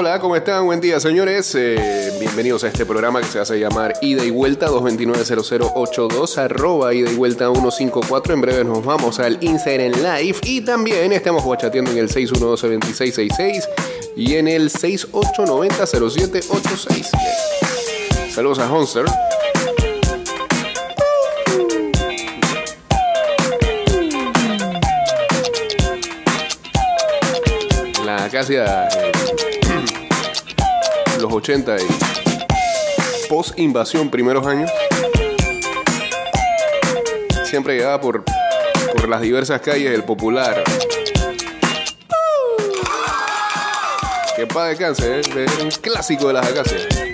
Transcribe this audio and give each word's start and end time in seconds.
Hola, 0.00 0.18
¿cómo 0.18 0.34
están? 0.34 0.64
Buen 0.64 0.80
día, 0.80 0.98
señores. 0.98 1.54
Eh, 1.54 2.10
bienvenidos 2.18 2.64
a 2.64 2.68
este 2.68 2.86
programa 2.86 3.20
que 3.20 3.26
se 3.26 3.38
hace 3.38 3.60
llamar 3.60 3.92
Ida 4.00 4.24
y 4.24 4.30
Vuelta 4.30 4.68
229-0082, 4.68 6.38
arroba 6.38 6.94
Ida 6.94 7.12
y 7.12 7.16
Vuelta 7.16 7.52
154. 7.52 8.32
En 8.32 8.40
breve 8.40 8.64
nos 8.64 8.82
vamos 8.82 9.20
al 9.20 9.36
Instagram 9.42 9.92
Live 9.92 10.38
y 10.44 10.62
también 10.62 11.12
estamos 11.12 11.44
guachateando 11.44 11.90
en 11.90 11.98
el 11.98 12.08
612-2666 12.08 13.64
y 14.16 14.36
en 14.36 14.48
el 14.48 14.70
6890-0786. 14.70 17.10
Saludos 18.32 18.58
a 18.58 18.72
Honster. 18.72 19.04
La 28.06 28.26
eh, 28.26 29.19
los 31.20 31.32
80 31.32 31.76
y 31.76 33.28
post 33.28 33.58
invasión 33.58 34.10
primeros 34.10 34.46
años, 34.46 34.70
siempre 37.44 37.76
llegaba 37.76 38.00
por, 38.00 38.24
por 38.92 39.08
las 39.08 39.20
diversas 39.20 39.60
calles 39.60 39.90
del 39.90 40.04
popular. 40.04 40.62
Que 44.36 44.46
pa' 44.46 44.68
de 44.68 44.76
cáncer, 44.76 45.20
¿eh? 45.36 45.46
un 45.62 45.70
clásico 45.70 46.28
de 46.28 46.32
las 46.34 46.46
acacias. 46.46 47.09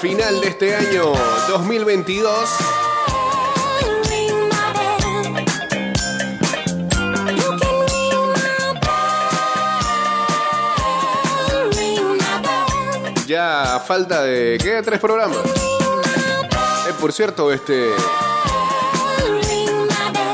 Final 0.00 0.40
de 0.40 0.48
este 0.48 0.74
año 0.76 1.12
2022. 1.48 2.48
Ring 4.08 4.34
my 4.48 4.72
bell. 4.74 5.00
You 7.36 7.50
can 7.58 7.76
ring 7.88 8.20
my 8.32 8.72
bell. 11.60 11.70
Ring 11.76 12.06
my 12.12 12.34
bell. 12.42 13.26
Ya 13.26 13.82
falta 13.86 14.22
de. 14.22 14.58
¿Qué? 14.62 14.80
Tres 14.82 14.98
programas. 15.00 15.38
Eh, 16.88 16.92
por 17.00 17.12
cierto, 17.12 17.52
este. 17.52 17.90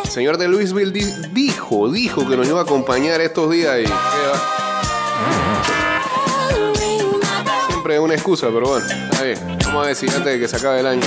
Señor 0.09 0.39
de 0.39 0.49
Louisville 0.49 0.93
di- 0.93 1.13
dijo, 1.33 1.91
dijo 1.91 2.27
que 2.27 2.37
nos 2.39 2.47
iba 2.49 2.61
a 2.61 2.63
acompañar 2.63 3.21
estos 3.21 3.51
días 3.51 3.81
y. 3.81 3.85
¿qué 3.85 3.93
Siempre 7.87 8.03
es 8.03 8.05
una 8.05 8.15
excusa, 8.15 8.49
pero 8.49 8.67
bueno. 8.67 8.85
Está 8.85 9.23
bien. 9.23 9.59
Vamos 9.65 9.85
a 9.85 9.87
ver 9.87 9.95
si 9.95 10.07
antes 10.09 10.25
de 10.25 10.41
que 10.41 10.49
se 10.49 10.57
acabe 10.57 10.81
el 10.81 10.87
año 10.89 11.03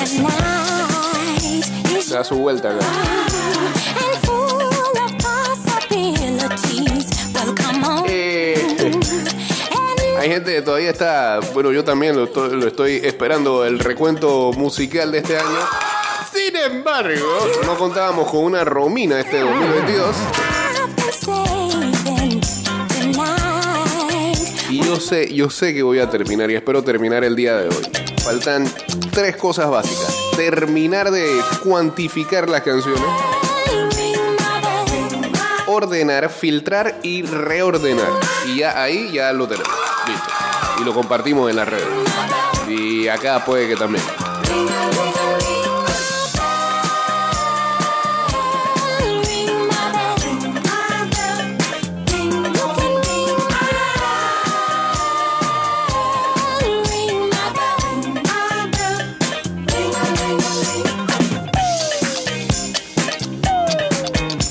se 2.02 2.14
da 2.14 2.24
su 2.24 2.36
vuelta 2.36 2.70
acá. 2.70 2.86
Eh, 8.08 8.98
hay 10.20 10.30
gente 10.30 10.54
que 10.54 10.62
todavía 10.62 10.92
está. 10.92 11.42
Bueno, 11.54 11.74
yo 11.74 11.84
también 11.84 12.16
lo 12.16 12.24
estoy, 12.24 12.56
lo 12.56 12.68
estoy 12.68 13.02
esperando 13.04 13.66
el 13.66 13.80
recuento 13.80 14.54
musical 14.54 15.12
de 15.12 15.18
este 15.18 15.38
año. 15.38 15.60
Sin 16.34 16.56
embargo, 16.56 17.28
no 17.66 17.78
contábamos 17.78 18.32
con 18.32 18.46
una 18.46 18.64
Romina 18.64 19.20
este 19.20 19.42
2022. 19.42 20.16
Yo 24.90 25.00
sé, 25.00 25.32
yo 25.32 25.52
sé 25.52 25.76
que 25.76 25.84
voy 25.84 26.00
a 26.00 26.10
terminar 26.10 26.50
y 26.50 26.56
espero 26.56 26.84
terminar 26.84 27.24
el 27.24 27.36
día 27.36 27.56
de 27.58 27.68
hoy. 27.68 27.84
Faltan 28.24 28.68
tres 29.12 29.36
cosas 29.36 29.70
básicas. 29.70 30.18
Terminar 30.36 31.12
de 31.12 31.28
cuantificar 31.64 32.50
las 32.50 32.64
canciones, 32.64 33.04
ordenar, 35.68 36.32
filtrar 36.32 37.00
y 37.04 37.22
reordenar. 37.22 38.10
Y 38.48 38.58
ya 38.62 38.82
ahí 38.82 39.12
ya 39.12 39.32
lo 39.32 39.48
tenemos. 39.48 39.70
Listo. 40.08 40.30
Y 40.82 40.84
lo 40.84 40.94
compartimos 40.96 41.52
en 41.52 41.58
las 41.58 41.68
redes. 41.68 41.88
Y 42.68 43.08
acá 43.10 43.46
puede 43.46 43.68
que 43.68 43.76
también. 43.76 44.04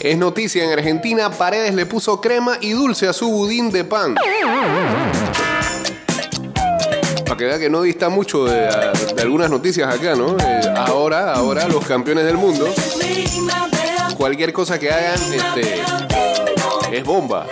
Es 0.08 0.16
noticia 0.16 0.64
en 0.64 0.70
Argentina, 0.70 1.30
Paredes 1.30 1.74
le 1.74 1.84
puso 1.84 2.18
crema 2.18 2.56
y 2.62 2.70
dulce 2.70 3.06
a 3.06 3.12
su 3.12 3.28
budín 3.30 3.70
de 3.70 3.84
pan. 3.84 4.14
Para 7.26 7.36
que 7.36 7.44
vea 7.44 7.58
que 7.58 7.68
no 7.68 7.82
dista 7.82 8.08
mucho 8.08 8.46
de, 8.46 8.70
algunas 9.20 9.50
noticias 9.50 9.94
acá, 9.94 10.14
¿no? 10.14 10.34
Eh, 10.38 10.60
ahora, 10.76 11.34
ahora 11.34 11.68
los 11.68 11.84
campeones 11.86 12.24
del 12.24 12.38
mundo, 12.38 12.72
cualquier 14.16 14.54
cosa 14.54 14.78
que 14.78 14.90
hagan, 14.90 15.20
este, 15.30 15.82
es 16.90 17.04
bomba. 17.04 17.46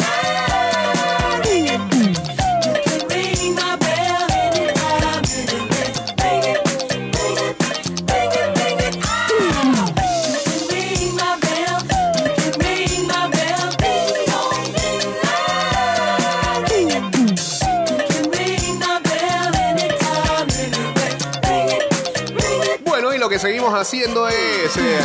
Haciendo 23.86 24.26
es... 24.26 24.76
eh, 24.76 24.98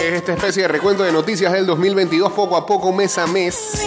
es 0.00 0.12
esta 0.14 0.32
especie 0.32 0.62
de 0.62 0.68
recuento 0.68 1.04
de 1.04 1.12
noticias 1.12 1.52
del 1.52 1.64
2022 1.64 2.32
poco 2.32 2.56
a 2.56 2.66
poco, 2.66 2.92
mes 2.92 3.16
a 3.18 3.28
mes. 3.28 3.85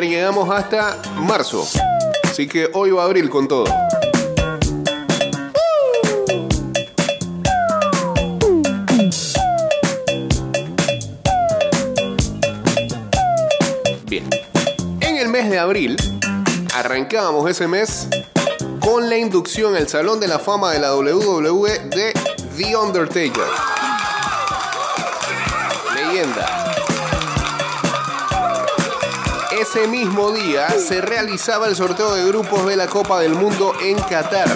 Ayer 0.00 0.12
llegamos 0.12 0.48
hasta 0.48 0.96
marzo. 1.16 1.68
Así 2.24 2.48
que 2.48 2.70
hoy 2.72 2.90
va 2.90 3.04
abril 3.04 3.28
con 3.28 3.46
todo. 3.46 3.66
Bien. 14.06 14.26
En 15.00 15.18
el 15.18 15.28
mes 15.28 15.50
de 15.50 15.58
abril, 15.58 15.98
arrancábamos 16.74 17.50
ese 17.50 17.68
mes 17.68 18.08
con 18.80 19.10
la 19.10 19.18
inducción 19.18 19.76
al 19.76 19.86
Salón 19.86 20.18
de 20.18 20.28
la 20.28 20.38
Fama 20.38 20.70
de 20.72 20.78
la 20.78 20.96
WWE 20.96 21.78
de 21.90 22.14
The 22.56 22.74
Undertaker. 22.74 23.44
Leyenda. 25.94 26.59
Ese 29.60 29.86
mismo 29.86 30.32
día 30.32 30.70
se 30.70 31.02
realizaba 31.02 31.68
el 31.68 31.76
sorteo 31.76 32.14
de 32.14 32.24
grupos 32.24 32.64
de 32.64 32.76
la 32.76 32.86
Copa 32.86 33.20
del 33.20 33.34
Mundo 33.34 33.74
en 33.84 33.98
Qatar. 33.98 34.48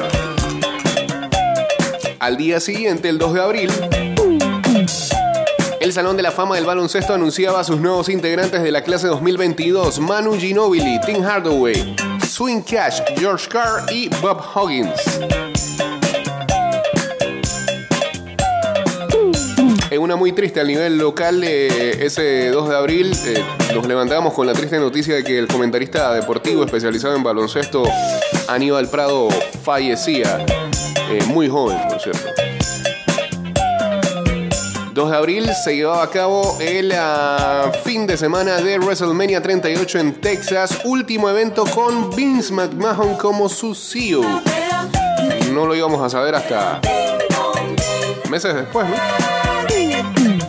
Al 2.18 2.38
día 2.38 2.58
siguiente, 2.58 3.10
el 3.10 3.18
2 3.18 3.34
de 3.34 3.40
abril, 3.42 3.70
El 5.78 5.92
Salón 5.92 6.16
de 6.16 6.22
la 6.22 6.30
Fama 6.30 6.54
del 6.54 6.64
Baloncesto 6.64 7.12
anunciaba 7.12 7.60
a 7.60 7.64
sus 7.64 7.80
nuevos 7.80 8.08
integrantes 8.08 8.62
de 8.62 8.70
la 8.70 8.82
clase 8.82 9.06
2022, 9.08 10.00
Manu 10.00 10.38
Ginobili, 10.38 10.98
Tim 11.04 11.22
Hardaway, 11.22 11.94
Swing 12.26 12.62
Cash, 12.62 13.02
George 13.18 13.46
Carr 13.50 13.84
y 13.92 14.08
Bob 14.22 14.42
Huggins. 14.54 15.73
En 19.90 20.00
una 20.00 20.16
muy 20.16 20.32
triste 20.32 20.60
al 20.60 20.66
nivel 20.66 20.98
local, 20.98 21.44
eh, 21.44 22.04
ese 22.04 22.48
2 22.48 22.68
de 22.68 22.76
abril 22.76 23.12
eh, 23.26 23.44
nos 23.74 23.86
levantamos 23.86 24.32
con 24.32 24.46
la 24.46 24.54
triste 24.54 24.78
noticia 24.78 25.14
de 25.14 25.24
que 25.24 25.38
el 25.38 25.46
comentarista 25.46 26.12
deportivo 26.14 26.64
especializado 26.64 27.14
en 27.14 27.22
baloncesto, 27.22 27.84
Aníbal 28.48 28.88
Prado, 28.88 29.28
fallecía 29.62 30.44
eh, 31.10 31.22
muy 31.26 31.48
joven, 31.48 31.78
por 31.88 32.00
cierto. 32.00 32.30
2 34.94 35.10
de 35.10 35.16
abril 35.16 35.50
se 35.64 35.76
llevaba 35.76 36.02
a 36.02 36.10
cabo 36.10 36.56
el 36.60 36.92
fin 37.84 38.06
de 38.06 38.16
semana 38.16 38.60
de 38.60 38.78
WrestleMania 38.78 39.42
38 39.42 39.98
en 39.98 40.20
Texas, 40.20 40.80
último 40.84 41.28
evento 41.28 41.64
con 41.66 42.10
Vince 42.10 42.52
McMahon 42.52 43.16
como 43.16 43.48
su 43.48 43.74
CEO. 43.74 44.22
No 45.52 45.66
lo 45.66 45.74
íbamos 45.74 46.00
a 46.00 46.08
saber 46.08 46.34
hasta 46.34 46.80
meses 48.30 48.54
después, 48.54 48.88
¿no? 48.88 49.33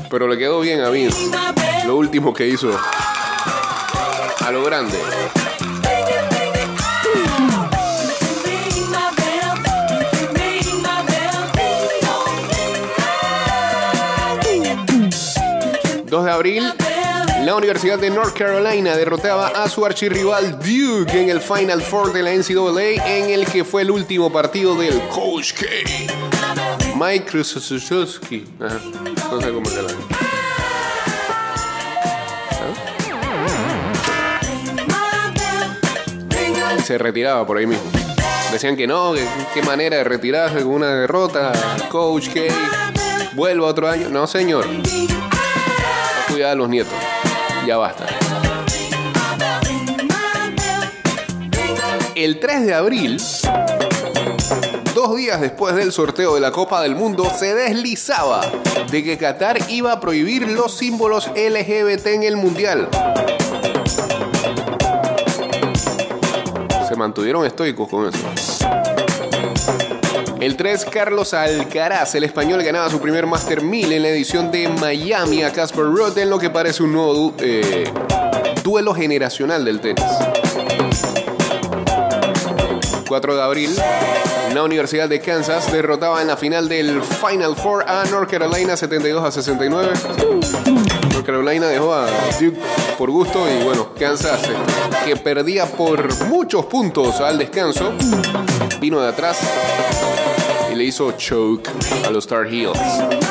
Pero 0.09 0.27
le 0.27 0.37
quedó 0.37 0.59
bien 0.59 0.81
a 0.81 0.89
Vince. 0.89 1.29
Lo 1.85 1.95
último 1.97 2.33
que 2.33 2.47
hizo 2.47 2.69
a 4.45 4.51
lo 4.51 4.63
grande. 4.63 4.97
Ring 8.43 8.89
my 8.91 9.09
bell, 9.17 9.55
ring 10.35 10.81
my 10.81 11.01
bell, 11.07 11.51
ding 14.43 16.09
2 16.09 16.25
de 16.25 16.31
abril, 16.31 16.73
la 17.43 17.55
Universidad 17.55 17.99
de 17.99 18.09
North 18.09 18.33
Carolina 18.37 18.95
derrotaba 18.95 19.47
a 19.47 19.69
su 19.69 19.85
archirrival 19.85 20.59
Duke 20.59 21.21
en 21.21 21.29
el 21.29 21.41
Final 21.41 21.81
Four 21.81 22.13
de 22.13 22.23
la 22.23 22.31
NCAA, 22.33 23.05
en 23.07 23.29
el 23.31 23.45
que 23.45 23.63
fue 23.63 23.81
el 23.83 23.91
último 23.91 24.31
partido 24.31 24.75
del 24.75 24.99
Coach 25.09 25.53
K. 25.53 26.34
Mike 26.95 27.25
Krzyzewski. 27.25 28.45
Ajá, 28.59 28.79
No 29.31 29.41
sé 29.41 29.51
cómo 29.51 29.65
se 29.65 29.81
llama. 29.81 29.91
Y 36.77 36.81
se 36.81 36.97
retiraba 36.97 37.45
por 37.45 37.57
ahí 37.57 37.67
mismo. 37.67 37.83
Decían 38.51 38.75
que 38.75 38.87
no, 38.87 39.13
que 39.13 39.25
qué 39.53 39.61
manera 39.63 39.97
de 39.97 40.03
retirarse 40.03 40.57
con 40.57 40.67
una 40.67 40.93
derrota. 40.93 41.51
Coach 41.89 42.29
K. 42.29 42.41
Vuelva 43.33 43.67
otro 43.67 43.89
año. 43.89 44.09
No, 44.09 44.27
señor. 44.27 44.65
Cuidado 46.29 46.53
a 46.53 46.55
los 46.55 46.69
nietos. 46.69 46.93
Ya 47.65 47.77
basta. 47.77 48.05
El 52.15 52.39
3 52.39 52.65
de 52.65 52.73
abril, 52.73 53.21
dos 55.07 55.17
días 55.17 55.39
después 55.39 55.75
del 55.75 55.91
sorteo 55.91 56.33
de 56.33 56.41
la 56.41 56.51
Copa 56.51 56.81
del 56.81 56.95
Mundo, 56.95 57.31
se 57.37 57.53
deslizaba 57.53 58.41
de 58.89 59.03
que 59.03 59.19
Qatar 59.19 59.59
iba 59.69 59.91
a 59.91 59.99
prohibir 59.99 60.47
los 60.47 60.75
símbolos 60.75 61.27
LGBT 61.27 62.07
en 62.07 62.23
el 62.23 62.37
Mundial. 62.37 62.89
Se 66.87 66.95
mantuvieron 66.95 67.45
estoicos 67.45 67.87
con 67.87 68.07
eso. 68.07 68.27
El 70.39 70.57
3, 70.57 70.85
Carlos 70.85 71.35
Alcaraz, 71.35 72.15
el 72.15 72.23
español, 72.23 72.63
ganaba 72.63 72.89
su 72.89 72.99
primer 72.99 73.27
Master 73.27 73.61
1000 73.61 73.91
en 73.91 74.01
la 74.01 74.09
edición 74.09 74.51
de 74.51 74.69
Miami 74.69 75.43
a 75.43 75.53
Casper 75.53 75.85
Ruud 75.85 76.17
en 76.17 76.31
lo 76.31 76.39
que 76.39 76.49
parece 76.49 76.81
un 76.81 76.93
nuevo 76.93 77.33
eh, 77.39 77.83
duelo 78.63 78.95
generacional 78.95 79.65
del 79.65 79.81
tenis. 79.81 80.03
4 83.07 83.35
de 83.35 83.41
abril, 83.41 83.69
la 84.53 84.63
Universidad 84.63 85.07
de 85.07 85.19
Kansas 85.19 85.71
derrotaba 85.71 86.21
en 86.21 86.27
la 86.27 86.37
final 86.37 86.67
del 86.67 87.01
Final 87.01 87.55
Four 87.55 87.85
a 87.87 88.05
North 88.05 88.29
Carolina 88.29 88.75
72 88.75 89.23
a 89.23 89.31
69. 89.31 89.93
North 91.11 91.25
Carolina 91.25 91.67
dejó 91.67 91.93
a 91.93 92.07
Duke 92.39 92.57
por 92.97 93.11
gusto 93.11 93.45
y 93.49 93.63
bueno, 93.63 93.89
Kansas, 93.97 94.43
eh, 94.49 94.53
que 95.05 95.15
perdía 95.17 95.65
por 95.65 96.25
muchos 96.25 96.65
puntos 96.65 97.19
al 97.21 97.37
descanso, 97.37 97.93
vino 98.79 99.01
de 99.01 99.09
atrás 99.09 99.39
y 100.71 100.75
le 100.75 100.83
hizo 100.85 101.11
choke 101.13 101.69
a 102.05 102.09
los 102.09 102.25
Star 102.25 102.47
Heels. 102.47 103.24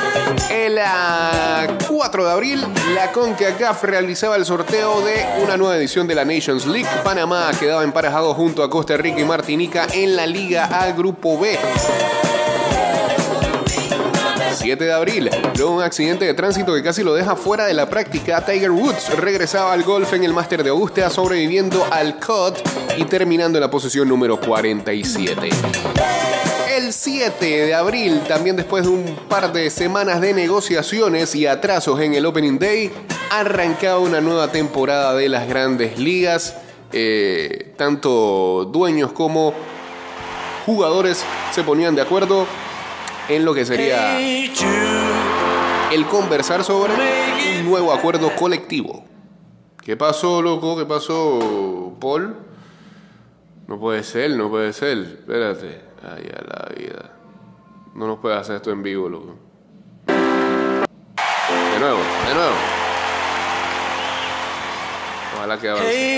El 0.50 0.78
ah, 0.78 1.66
4 1.88 2.24
de 2.24 2.30
abril, 2.30 2.66
la 2.94 3.12
CONCACAF 3.12 3.84
realizaba 3.84 4.36
el 4.36 4.44
sorteo 4.44 5.00
de 5.02 5.24
una 5.42 5.56
nueva 5.56 5.76
edición 5.76 6.06
de 6.06 6.14
la 6.14 6.24
Nations 6.24 6.66
League. 6.66 6.88
Panamá 7.02 7.50
quedaba 7.58 7.82
emparejado 7.84 8.34
junto 8.34 8.62
a 8.62 8.70
Costa 8.70 8.96
Rica 8.96 9.20
y 9.20 9.24
Martinica 9.24 9.86
en 9.92 10.16
la 10.16 10.26
Liga 10.26 10.64
A 10.64 10.92
Grupo 10.92 11.38
B. 11.38 11.58
7 14.54 14.84
de 14.84 14.92
abril, 14.92 15.30
luego 15.56 15.74
un 15.74 15.82
accidente 15.82 16.24
de 16.24 16.32
tránsito 16.32 16.74
que 16.74 16.82
casi 16.82 17.02
lo 17.02 17.12
deja 17.12 17.36
fuera 17.36 17.66
de 17.66 17.74
la 17.74 17.88
práctica, 17.90 18.44
Tiger 18.44 18.70
Woods 18.70 19.10
regresaba 19.18 19.72
al 19.72 19.82
golf 19.82 20.12
en 20.14 20.24
el 20.24 20.32
Máster 20.32 20.62
de 20.62 20.70
Augusta, 20.70 21.10
sobreviviendo 21.10 21.84
al 21.90 22.18
cut 22.18 22.56
y 22.96 23.04
terminando 23.04 23.58
en 23.58 23.62
la 23.62 23.70
posición 23.70 24.08
número 24.08 24.40
47. 24.40 25.50
El 26.84 26.92
7 26.92 27.42
de 27.46 27.74
abril, 27.74 28.20
también 28.28 28.56
después 28.56 28.84
de 28.84 28.90
un 28.90 29.16
par 29.26 29.54
de 29.54 29.70
semanas 29.70 30.20
de 30.20 30.34
negociaciones 30.34 31.34
y 31.34 31.46
atrasos 31.46 31.98
en 32.00 32.12
el 32.12 32.26
Opening 32.26 32.58
Day, 32.58 32.92
arrancaba 33.30 34.00
una 34.00 34.20
nueva 34.20 34.52
temporada 34.52 35.14
de 35.14 35.30
las 35.30 35.48
grandes 35.48 35.98
ligas. 35.98 36.58
Eh, 36.92 37.72
tanto 37.78 38.68
dueños 38.70 39.12
como 39.12 39.54
jugadores 40.66 41.24
se 41.52 41.62
ponían 41.62 41.94
de 41.94 42.02
acuerdo 42.02 42.46
en 43.30 43.46
lo 43.46 43.54
que 43.54 43.64
sería 43.64 44.18
el 45.90 46.06
conversar 46.10 46.64
sobre 46.64 46.92
un 47.60 47.64
nuevo 47.64 47.94
acuerdo 47.94 48.36
colectivo. 48.36 49.06
¿Qué 49.82 49.96
pasó, 49.96 50.42
loco? 50.42 50.76
¿Qué 50.76 50.84
pasó, 50.84 51.96
Paul? 51.98 52.36
No 53.68 53.80
puede 53.80 54.02
ser, 54.02 54.32
no 54.32 54.50
puede 54.50 54.74
ser. 54.74 54.98
Espérate. 54.98 55.93
Ay, 56.06 56.30
a 56.36 56.42
la 56.42 56.68
vida. 56.76 57.10
No 57.94 58.06
nos 58.06 58.18
puede 58.18 58.36
hacer 58.36 58.56
esto 58.56 58.70
en 58.70 58.82
vivo, 58.82 59.08
loco. 59.08 59.38
De 60.06 61.80
nuevo, 61.80 61.98
de 62.28 62.34
nuevo. 62.34 62.54
Ojalá 65.36 65.58
que 65.58 65.68
avance. 65.70 66.14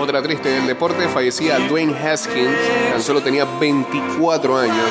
Otra 0.00 0.22
triste 0.22 0.48
del 0.48 0.66
deporte, 0.66 1.06
fallecía 1.08 1.58
Dwayne 1.58 1.94
Haskins, 1.94 2.56
tan 2.92 3.02
solo 3.02 3.22
tenía 3.22 3.44
24 3.44 4.56
años, 4.56 4.90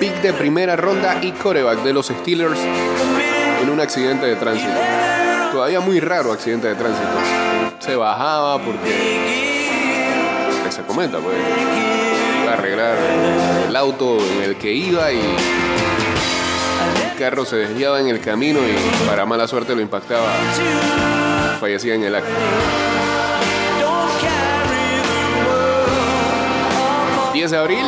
pick 0.00 0.20
de 0.22 0.32
primera 0.32 0.74
ronda 0.74 1.20
y 1.22 1.30
coreback 1.32 1.82
de 1.82 1.92
los 1.92 2.08
Steelers 2.08 2.58
en 3.62 3.70
un 3.70 3.80
accidente 3.80 4.26
de 4.26 4.34
tránsito. 4.36 4.72
Todavía 5.52 5.80
muy 5.80 6.00
raro 6.00 6.32
accidente 6.32 6.66
de 6.68 6.74
tránsito. 6.74 7.08
Se 7.78 7.94
bajaba 7.94 8.58
porque, 8.60 8.90
se 10.70 10.82
comenta, 10.82 11.18
pues, 11.18 11.36
arreglar 12.50 12.96
el 13.68 13.76
auto 13.76 14.18
en 14.18 14.42
el 14.42 14.56
que 14.56 14.72
iba 14.72 15.12
y 15.12 15.20
el 15.20 17.18
carro 17.18 17.44
se 17.44 17.56
desviaba 17.56 18.00
en 18.00 18.08
el 18.08 18.20
camino 18.20 18.58
y 18.58 19.06
para 19.06 19.26
mala 19.26 19.46
suerte 19.46 19.74
lo 19.74 19.80
impactaba 19.80 20.26
Fallecía 21.60 21.94
en 21.94 22.04
el 22.04 22.14
acto. 22.14 22.30
Don't 23.80 24.20
carry 24.22 25.02
the 25.02 25.46
world 25.46 27.32
10 27.34 27.50
de 27.50 27.56
abril, 27.58 27.84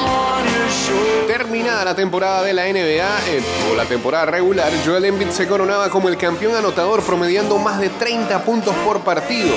terminada 1.26 1.86
la 1.86 1.96
temporada 1.96 2.42
de 2.42 2.52
la 2.52 2.64
NBA 2.64 3.28
eh, 3.28 3.42
o 3.70 3.74
la 3.74 3.86
temporada 3.86 4.26
regular, 4.26 4.70
Joel 4.84 5.06
Embiid 5.06 5.30
se 5.30 5.48
coronaba 5.48 5.88
como 5.88 6.10
el 6.10 6.18
campeón 6.18 6.54
anotador 6.54 7.02
promediando 7.02 7.56
más 7.56 7.80
de 7.80 7.88
30 7.88 8.44
puntos 8.44 8.74
por 8.84 9.00
partido. 9.00 9.54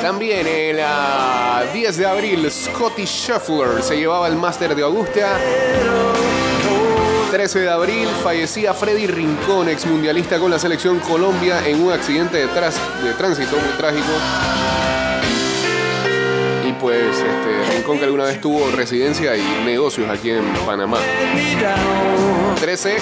También 0.00 0.46
el 0.46 0.78
ah, 0.80 1.64
10 1.72 1.96
de 1.96 2.06
abril, 2.06 2.48
Scotty 2.48 3.06
Scheffler 3.06 3.82
se 3.82 3.96
llevaba 3.96 4.28
el 4.28 4.36
Máster 4.36 4.76
de 4.76 4.82
Augusta 4.82 5.36
13 7.34 7.62
de 7.62 7.68
abril 7.68 8.06
fallecía 8.22 8.72
Freddy 8.72 9.08
Rincón, 9.08 9.68
ex 9.68 9.86
mundialista 9.86 10.38
con 10.38 10.52
la 10.52 10.58
selección 10.60 11.00
Colombia 11.00 11.66
en 11.66 11.82
un 11.82 11.92
accidente 11.92 12.36
de, 12.36 12.46
tránsito 12.46 13.56
muy 13.56 13.76
trágico. 13.76 14.06
Y 16.64 16.72
pues 16.74 17.08
este, 17.16 17.74
Rincón 17.74 17.98
que 17.98 18.04
alguna 18.04 18.22
vez 18.22 18.40
tuvo 18.40 18.70
residencia 18.70 19.36
y 19.36 19.64
negocios 19.64 20.08
aquí 20.08 20.30
en 20.30 20.44
Panamá. 20.64 20.98
13 22.60 22.98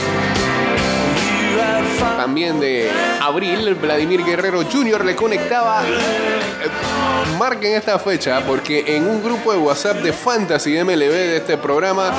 también 2.16 2.58
de 2.58 2.90
abril, 3.20 3.74
Vladimir 3.74 4.24
Guerrero 4.24 4.62
Jr. 4.62 5.04
le 5.04 5.14
conectaba. 5.14 5.82
eh, 5.84 7.36
marquen 7.38 7.74
esta 7.74 7.98
fecha 7.98 8.40
porque 8.46 8.96
en 8.96 9.06
un 9.06 9.22
grupo 9.22 9.52
de 9.52 9.58
WhatsApp 9.58 9.98
de 9.98 10.14
Fantasy 10.14 10.82
MLB 10.82 11.10
de 11.10 11.36
este 11.36 11.58
programa, 11.58 12.12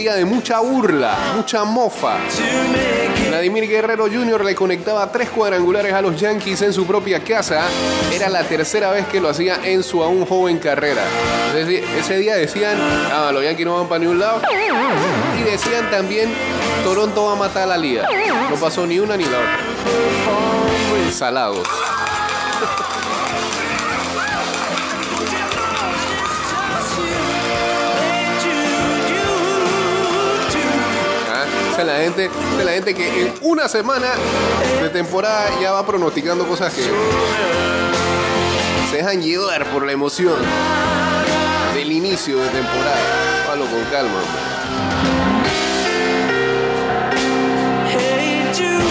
día 0.00 0.14
de 0.14 0.24
mucha 0.24 0.60
burla, 0.60 1.14
mucha 1.36 1.62
mofa. 1.64 2.16
Vladimir 3.28 3.68
Guerrero 3.68 4.06
Jr. 4.06 4.42
le 4.46 4.54
conectaba 4.54 5.12
tres 5.12 5.28
cuadrangulares 5.28 5.92
a 5.92 6.00
los 6.00 6.18
Yankees 6.18 6.62
en 6.62 6.72
su 6.72 6.86
propia 6.86 7.22
casa. 7.22 7.66
Era 8.10 8.30
la 8.30 8.42
tercera 8.44 8.90
vez 8.92 9.06
que 9.08 9.20
lo 9.20 9.28
hacía 9.28 9.60
en 9.62 9.82
su 9.82 10.02
aún 10.02 10.24
joven 10.24 10.58
carrera. 10.58 11.02
Ese 11.54 12.16
día 12.16 12.36
decían, 12.36 12.78
ah, 12.80 13.30
los 13.30 13.44
Yankees 13.44 13.66
no 13.66 13.76
van 13.76 13.88
para 13.88 13.98
ni 13.98 14.06
un 14.06 14.18
lado. 14.18 14.40
Y 15.38 15.42
decían 15.42 15.90
también, 15.90 16.32
Toronto 16.82 17.26
va 17.26 17.32
a 17.32 17.36
matar 17.36 17.64
a 17.64 17.66
la 17.66 17.76
liga. 17.76 18.08
No 18.48 18.56
pasó 18.56 18.86
ni 18.86 18.98
una 18.98 19.18
ni 19.18 19.24
la 19.24 19.38
otra. 19.38 19.58
Salados. 21.12 21.68
Gente, 32.00 32.30
es 32.58 32.64
la 32.64 32.72
gente 32.72 32.94
que 32.94 33.22
en 33.22 33.34
una 33.42 33.68
semana 33.68 34.08
de 34.80 34.88
temporada 34.90 35.50
ya 35.60 35.72
va 35.72 35.86
pronosticando 35.86 36.46
cosas 36.46 36.72
que 36.72 36.82
se 38.90 38.96
dejan 38.96 39.22
llevar 39.22 39.66
por 39.70 39.84
la 39.84 39.92
emoción 39.92 40.36
del 41.74 41.92
inicio 41.92 42.38
de 42.38 42.48
temporada. 42.48 43.44
Palo 43.46 43.66
con 43.66 43.84
calma. 43.90 44.14
hombre. 44.14 44.50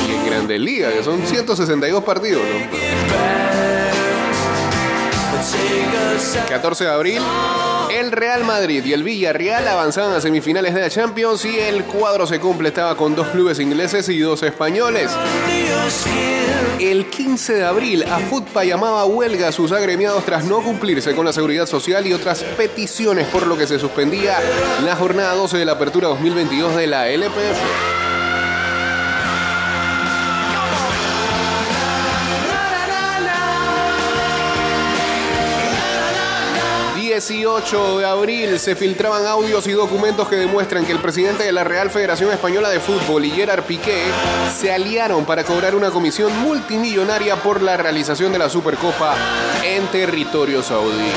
Y 0.07 0.11
en 0.11 0.25
Grandes 0.25 0.59
Ligas, 0.59 0.93
que 0.93 1.03
son 1.03 1.25
162 1.25 2.03
partidos. 2.03 2.41
14 6.49 6.83
de 6.83 6.89
abril, 6.89 7.21
el 7.91 8.11
Real 8.11 8.43
Madrid 8.43 8.83
y 8.83 8.91
el 8.91 9.03
Villarreal 9.03 9.67
avanzaban 9.67 10.13
a 10.13 10.19
semifinales 10.19 10.73
de 10.73 10.81
la 10.81 10.89
Champions 10.89 11.45
y 11.45 11.57
el 11.57 11.85
cuadro 11.85 12.27
se 12.27 12.41
completaba 12.41 12.97
con 12.97 13.15
dos 13.15 13.29
clubes 13.29 13.59
ingleses 13.59 14.09
y 14.09 14.19
dos 14.19 14.43
españoles. 14.43 15.11
El 16.79 17.05
15 17.05 17.53
de 17.53 17.65
abril, 17.65 18.03
AFUTPA 18.03 18.65
llamaba 18.65 19.01
a 19.01 19.05
huelga 19.05 19.47
a 19.47 19.51
sus 19.53 19.71
agremiados 19.71 20.25
tras 20.25 20.43
no 20.43 20.61
cumplirse 20.61 21.15
con 21.15 21.25
la 21.25 21.31
seguridad 21.31 21.65
social 21.67 22.05
y 22.05 22.13
otras 22.13 22.43
peticiones, 22.43 23.27
por 23.27 23.47
lo 23.47 23.57
que 23.57 23.65
se 23.65 23.79
suspendía 23.79 24.37
la 24.83 24.95
jornada 24.97 25.35
12 25.35 25.57
de 25.57 25.65
la 25.65 25.73
apertura 25.73 26.09
2022 26.09 26.75
de 26.75 26.87
la 26.87 27.09
LPF. 27.09 27.98
...18 37.19 37.97
de 37.97 38.05
abril 38.05 38.59
se 38.59 38.77
filtraban 38.77 39.25
audios 39.25 39.67
y 39.67 39.73
documentos 39.73 40.29
que 40.29 40.37
demuestran 40.37 40.85
que 40.85 40.93
el 40.93 40.99
presidente 40.99 41.43
de 41.43 41.51
la 41.51 41.65
Real 41.65 41.89
Federación 41.89 42.31
Española 42.31 42.69
de 42.69 42.79
Fútbol 42.79 43.25
y 43.25 43.31
Gerard 43.31 43.63
Piqué 43.63 44.05
se 44.57 44.71
aliaron 44.71 45.25
para 45.25 45.43
cobrar 45.43 45.75
una 45.75 45.91
comisión 45.91 46.31
multimillonaria 46.39 47.35
por 47.35 47.61
la 47.61 47.75
realización 47.75 48.31
de 48.31 48.39
la 48.39 48.49
Supercopa 48.49 49.17
en 49.65 49.85
territorio 49.87 50.63
saudí. 50.63 51.11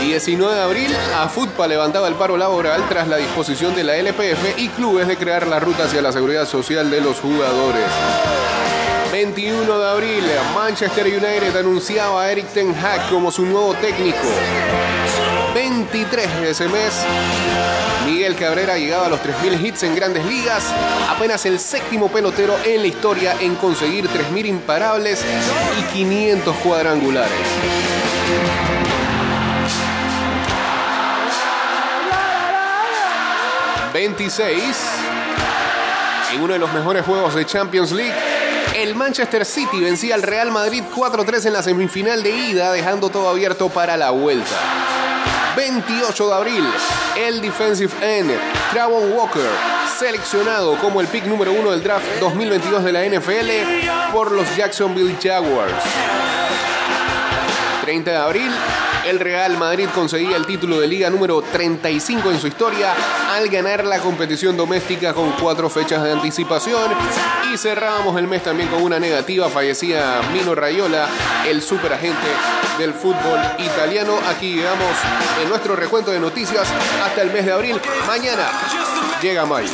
19 0.00 0.54
de 0.54 0.62
abril, 0.62 0.96
AFUTPA 1.18 1.66
levantaba 1.66 2.08
el 2.08 2.14
paro 2.14 2.38
laboral 2.38 2.88
tras 2.88 3.06
la 3.06 3.18
disposición 3.18 3.74
de 3.74 3.84
la 3.84 3.96
LPF 3.96 4.58
y 4.58 4.68
clubes 4.70 5.08
de 5.08 5.18
crear 5.18 5.46
la 5.46 5.60
ruta 5.60 5.84
hacia 5.84 6.00
la 6.00 6.10
seguridad 6.10 6.46
social 6.46 6.90
de 6.90 7.02
los 7.02 7.20
jugadores. 7.20 7.84
21 9.34 9.78
de 9.80 9.88
abril, 9.88 10.24
Manchester 10.54 11.04
United 11.04 11.56
anunciaba 11.56 12.22
a 12.22 12.30
Eric 12.30 12.46
Ten 12.52 12.72
Hag 12.72 13.10
como 13.10 13.32
su 13.32 13.44
nuevo 13.44 13.74
técnico. 13.74 14.18
23 15.52 16.40
de 16.42 16.50
ese 16.50 16.68
mes, 16.68 17.04
Miguel 18.04 18.36
Cabrera 18.36 18.78
llegaba 18.78 19.06
a 19.06 19.08
los 19.08 19.20
3.000 19.20 19.64
hits 19.64 19.82
en 19.82 19.96
grandes 19.96 20.24
ligas, 20.26 20.72
apenas 21.10 21.44
el 21.44 21.58
séptimo 21.58 22.08
pelotero 22.08 22.56
en 22.64 22.82
la 22.82 22.86
historia 22.86 23.34
en 23.40 23.56
conseguir 23.56 24.08
3.000 24.08 24.46
imparables 24.46 25.24
y 25.76 25.82
500 25.92 26.56
cuadrangulares. 26.58 27.30
...26... 33.92 34.52
En 36.34 36.42
uno 36.42 36.52
de 36.52 36.58
los 36.58 36.70
mejores 36.72 37.04
juegos 37.04 37.34
de 37.34 37.46
Champions 37.46 37.92
League... 37.92 38.25
El 38.86 38.94
Manchester 38.94 39.44
City 39.44 39.80
vencía 39.80 40.14
al 40.14 40.22
Real 40.22 40.52
Madrid 40.52 40.84
4-3 40.94 41.46
en 41.46 41.54
la 41.54 41.62
semifinal 41.64 42.22
de 42.22 42.30
ida, 42.30 42.70
dejando 42.70 43.08
todo 43.08 43.28
abierto 43.28 43.68
para 43.68 43.96
la 43.96 44.10
vuelta. 44.10 44.54
28 45.56 46.28
de 46.28 46.32
abril, 46.32 46.64
el 47.16 47.40
defensive 47.40 47.92
end 48.00 48.30
Travon 48.70 49.12
Walker, 49.12 49.50
seleccionado 49.98 50.78
como 50.78 51.00
el 51.00 51.08
pick 51.08 51.24
número 51.24 51.50
uno 51.50 51.72
del 51.72 51.82
draft 51.82 52.06
2022 52.20 52.84
de 52.84 52.92
la 52.92 53.04
NFL 53.04 54.12
por 54.12 54.30
los 54.30 54.54
Jacksonville 54.54 55.16
Jaguars. 55.20 55.74
30 57.82 58.08
de 58.08 58.16
abril, 58.16 58.52
el 59.08 59.20
Real 59.20 59.56
Madrid 59.56 59.88
conseguía 59.94 60.36
el 60.36 60.46
título 60.46 60.80
de 60.80 60.88
liga 60.88 61.08
número 61.10 61.40
35 61.40 62.30
en 62.32 62.40
su 62.40 62.48
historia 62.48 62.92
al 63.30 63.48
ganar 63.48 63.84
la 63.84 64.00
competición 64.00 64.56
doméstica 64.56 65.14
con 65.14 65.32
cuatro 65.32 65.70
fechas 65.70 66.02
de 66.02 66.12
anticipación. 66.12 66.90
Y 67.52 67.56
cerrábamos 67.56 68.18
el 68.18 68.26
mes 68.26 68.42
también 68.42 68.68
con 68.68 68.82
una 68.82 68.98
negativa. 68.98 69.48
Fallecía 69.48 70.20
Mino 70.32 70.54
Rayola, 70.54 71.08
el 71.46 71.62
superagente 71.62 72.26
del 72.78 72.92
fútbol 72.92 73.38
italiano. 73.58 74.18
Aquí 74.28 74.54
llegamos 74.54 74.96
en 75.40 75.48
nuestro 75.48 75.76
recuento 75.76 76.10
de 76.10 76.18
noticias 76.18 76.68
hasta 77.04 77.22
el 77.22 77.30
mes 77.30 77.46
de 77.46 77.52
abril. 77.52 77.80
Mañana 78.06 78.48
llega 79.22 79.46
mayo. 79.46 79.68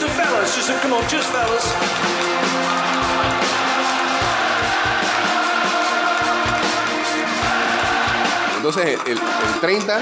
Entonces 8.63 8.85
el, 9.07 9.13
el- 9.13 9.19
el 9.19 9.61
30 9.61 9.99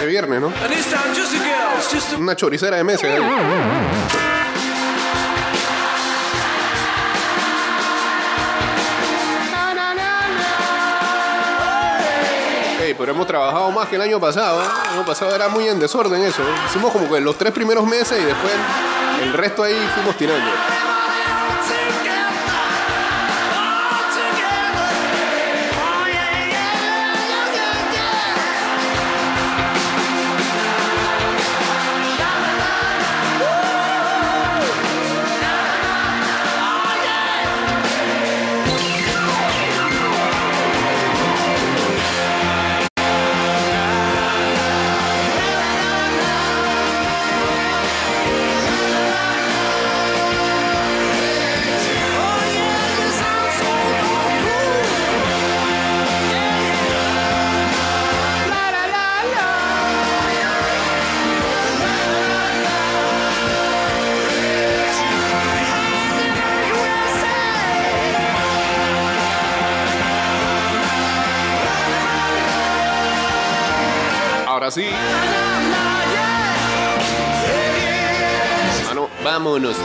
de 0.00 0.06
viernes, 0.06 0.40
¿no? 0.40 0.52
Una 2.18 2.36
choricera 2.36 2.76
de 2.76 2.84
meses. 2.84 3.02
¿eh? 12.82 12.94
Pero 12.98 13.12
hemos 13.12 13.26
trabajado 13.26 13.70
más 13.70 13.88
que 13.88 13.96
el 13.96 14.02
año 14.02 14.20
pasado. 14.20 14.60
¿eh? 14.62 14.66
El 14.84 14.90
año 14.98 15.06
pasado 15.06 15.34
era 15.34 15.48
muy 15.48 15.66
en 15.68 15.78
desorden 15.78 16.22
eso. 16.22 16.42
Hicimos 16.68 16.92
como 16.92 17.10
que 17.10 17.20
los 17.20 17.36
tres 17.36 17.52
primeros 17.52 17.86
meses 17.86 18.20
y 18.20 18.24
después 18.24 18.52
el 19.22 19.32
resto 19.32 19.62
ahí 19.62 19.74
fuimos 19.94 20.16
tirando. 20.16 20.50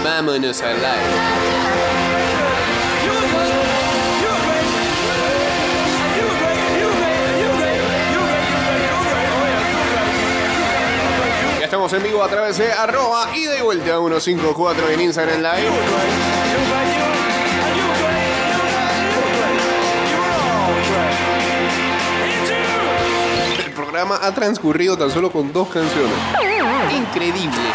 Were 0.05 0.37
great. 0.37 0.55
Ya 11.59 11.65
estamos 11.65 11.91
en 11.93 12.03
vivo 12.03 12.23
a 12.23 12.27
través 12.27 12.59
de 12.59 12.71
arroba 12.71 13.35
y 13.35 13.45
de 13.45 13.63
vuelta 13.63 13.97
154 13.97 14.89
en 14.89 15.01
Instagram 15.01 15.41
Live. 15.41 15.69
El 23.65 23.71
programa 23.73 24.19
ha 24.21 24.31
transcurrido 24.35 24.95
tan 24.95 25.09
solo 25.09 25.31
con 25.31 25.51
dos 25.51 25.67
canciones. 25.69 26.13
Increíble. 26.91 27.71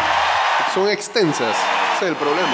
Son 0.73 0.87
extensas. 0.87 1.57
Ese 2.01 2.07
es 2.07 2.13
el 2.13 2.17
problema. 2.17 2.49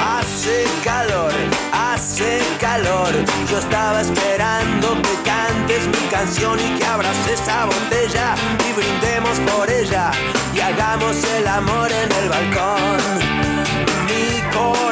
Hace 0.00 0.64
calor, 0.84 1.32
hace 1.72 2.40
calor. 2.60 3.08
Yo 3.50 3.58
estaba 3.58 4.00
esperando 4.02 4.94
que 5.02 5.28
cantes 5.28 5.88
mi 5.88 6.08
canción 6.08 6.60
y 6.60 6.78
que 6.78 6.84
abras 6.84 7.16
esa 7.26 7.64
botella 7.64 8.36
y 8.68 8.72
brindemos 8.74 9.40
por 9.40 9.68
ella 9.68 10.12
y 10.54 10.60
hagamos 10.60 11.16
el 11.36 11.48
amor 11.48 11.90
en 11.90 12.12
el 12.12 12.28
balcón. 12.28 12.79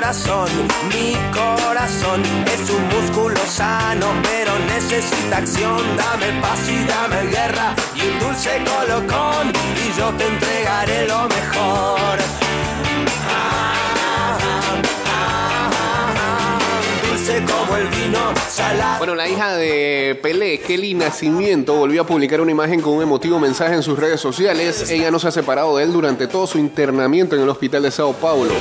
Mi 0.09 1.13
corazón, 1.35 2.23
es 2.47 2.71
un 2.71 2.89
músculo 2.89 3.37
sano, 3.47 4.07
pero 4.23 4.59
necesita 4.61 5.37
acción. 5.37 5.83
Dame 5.99 6.41
paz 6.41 6.61
y 6.67 6.83
dame 6.87 7.31
guerra 7.31 7.75
y 7.95 8.01
un 8.07 8.19
dulce 8.19 8.65
colocón 8.65 9.53
y 9.77 9.99
yo 9.99 10.09
te 10.15 10.27
entregaré 10.27 11.07
lo 11.09 11.29
mejor. 11.29 12.38
Como 17.69 17.81
el 17.81 17.89
vino, 17.89 18.19
salado. 18.49 18.99
Bueno, 18.99 19.15
la 19.15 19.29
hija 19.29 19.55
de 19.55 20.19
Pelé, 20.23 20.59
Kelly 20.61 20.95
Nacimiento, 20.95 21.75
volvió 21.75 22.03
a 22.03 22.07
publicar 22.07 22.41
una 22.41 22.51
imagen 22.51 22.81
con 22.81 22.95
un 22.95 23.03
emotivo 23.03 23.39
mensaje 23.39 23.75
en 23.75 23.83
sus 23.83 23.99
redes 23.99 24.21
sociales. 24.21 24.91
Ella 24.91 25.11
no 25.11 25.19
se 25.19 25.29
ha 25.29 25.31
separado 25.31 25.77
de 25.77 25.85
él 25.85 25.93
durante 25.93 26.27
todo 26.27 26.47
su 26.47 26.59
internamiento 26.59 27.37
en 27.37 27.43
el 27.43 27.49
hospital 27.49 27.83
de 27.83 27.91
Sao 27.91 28.13
Paulo. 28.15 28.53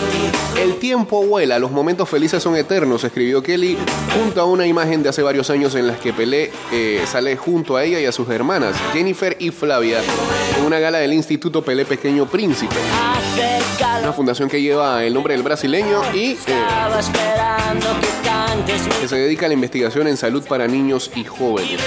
El 0.61 0.75
tiempo 0.75 1.25
vuela, 1.25 1.57
los 1.59 1.71
momentos 1.71 2.09
felices 2.09 2.43
son 2.43 2.55
eternos, 2.55 3.03
escribió 3.03 3.41
Kelly 3.41 3.77
junto 4.19 4.41
a 4.41 4.45
una 4.45 4.65
imagen 4.65 5.03
de 5.03 5.09
hace 5.09 5.21
varios 5.21 5.49
años 5.49 5.75
en 5.75 5.87
las 5.87 5.99
que 5.99 6.13
Pelé 6.13 6.51
eh, 6.71 7.03
sale 7.07 7.37
junto 7.37 7.77
a 7.77 7.83
ella 7.83 7.99
y 7.99 8.05
a 8.05 8.11
sus 8.11 8.29
hermanas, 8.29 8.75
Jennifer 8.93 9.35
y 9.39 9.51
Flavia, 9.51 9.99
en 10.57 10.65
una 10.65 10.79
gala 10.79 10.97
del 10.97 11.13
Instituto 11.13 11.63
Pelé 11.63 11.85
Pequeño 11.85 12.25
Príncipe. 12.25 12.75
Una 14.01 14.13
fundación 14.13 14.49
que 14.49 14.61
lleva 14.61 15.03
el 15.03 15.13
nombre 15.13 15.33
del 15.33 15.43
brasileño 15.43 16.01
y... 16.13 16.31
eh, 16.31 16.37
Estaba 16.39 16.99
esperando 16.99 17.87
que 18.99 19.07
se 19.07 19.15
dedica 19.15 19.45
a 19.45 19.49
la 19.49 19.53
investigación 19.53 20.07
en 20.07 20.17
salud 20.17 20.43
para 20.47 20.67
niños 20.67 21.11
y 21.15 21.23
jóvenes. 21.23 21.79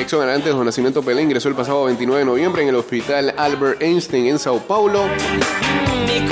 Exxon 0.00 0.28
antes 0.28 0.56
de 0.56 0.64
Nacimiento 0.64 1.02
Pelé 1.02 1.22
ingresó 1.22 1.48
el 1.48 1.54
pasado 1.54 1.84
29 1.84 2.20
de 2.20 2.24
noviembre 2.24 2.62
en 2.62 2.68
el 2.68 2.76
hospital 2.76 3.34
Albert 3.36 3.82
Einstein 3.82 4.26
en 4.26 4.38
Sao 4.38 4.58
Paulo. 4.60 5.04